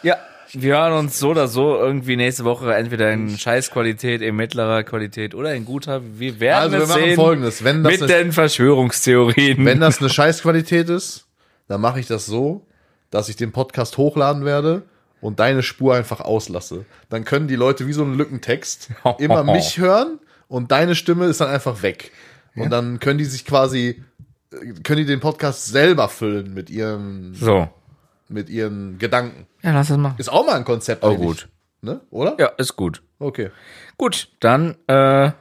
[0.05, 0.19] Ja,
[0.55, 5.35] wir hören uns so oder so irgendwie nächste Woche entweder in Scheißqualität, in mittlerer Qualität
[5.35, 6.03] oder in guter.
[6.19, 9.65] Wir werden Also wir es machen sehen folgendes, wenn das mit eine, den Verschwörungstheorien.
[9.65, 11.27] wenn das eine Scheißqualität ist,
[11.69, 12.67] dann mache ich das so,
[13.11, 14.83] dass ich den Podcast hochladen werde
[15.21, 16.85] und deine Spur einfach auslasse.
[17.09, 21.41] Dann können die Leute wie so ein Lückentext immer mich hören und deine Stimme ist
[21.41, 22.13] dann einfach weg.
[22.55, 24.03] Und dann können die sich quasi,
[24.53, 27.71] äh, können die den Podcast selber füllen mit ihren, so.
[28.33, 29.47] Mit ihren Gedanken.
[29.63, 30.17] Ja, lass das machen.
[30.19, 31.05] Ist auch mal ein Konzept.
[31.05, 31.49] Oh, gut.
[31.81, 32.01] Ne?
[32.11, 32.37] Oder?
[32.39, 33.03] Ja, ist gut.
[33.19, 33.51] Okay.
[33.99, 35.33] Gut, dann, Äh,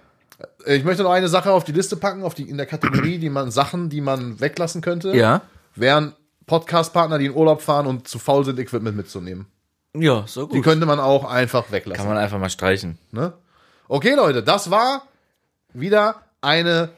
[0.65, 3.29] Ich möchte noch eine Sache auf die Liste packen, auf die, in der Kategorie, die
[3.29, 5.15] man, Sachen, die man weglassen könnte.
[5.15, 5.41] ja.
[5.75, 6.13] Wären
[6.47, 9.45] Podcast-Partner, die in Urlaub fahren und zu faul sind, Equipment mitzunehmen.
[9.95, 10.57] Ja, so gut.
[10.57, 11.97] Die könnte man auch einfach weglassen.
[12.03, 12.97] Kann man einfach mal streichen.
[13.11, 13.33] Ne?
[13.87, 15.03] Okay, Leute, das war
[15.73, 16.89] wieder eine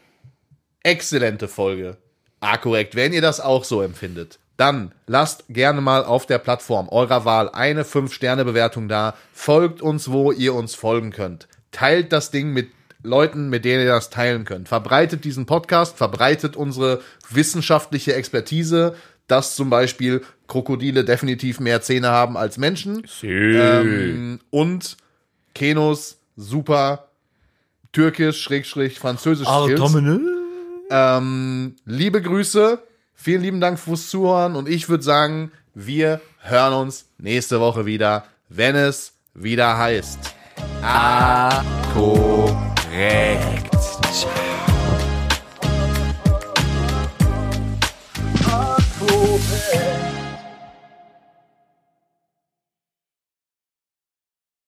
[0.83, 1.97] exzellente Folge.
[2.39, 2.95] Ah, korrekt.
[2.95, 7.49] Wenn ihr das auch so empfindet, dann lasst gerne mal auf der Plattform eurer Wahl
[7.49, 9.15] eine 5-Sterne-Bewertung da.
[9.33, 11.47] Folgt uns, wo ihr uns folgen könnt.
[11.71, 12.69] Teilt das Ding mit
[13.01, 14.69] Leuten, mit denen ihr das teilen könnt.
[14.69, 18.95] Verbreitet diesen Podcast, verbreitet unsere wissenschaftliche Expertise,
[19.27, 23.03] dass zum Beispiel Krokodile definitiv mehr Zähne haben als Menschen.
[23.81, 24.97] Ähm, und
[25.53, 27.09] Kenos super
[27.91, 29.79] türkisch, schrägstrich, französisch Skills.
[30.89, 32.79] Ähm, liebe Grüße,
[33.15, 38.25] vielen lieben Dank fürs Zuhören und ich würde sagen, wir hören uns nächste Woche wieder,
[38.49, 40.19] wenn es wieder heißt.
[41.93, 43.71] Korrekt.
[44.11, 44.52] Ciao.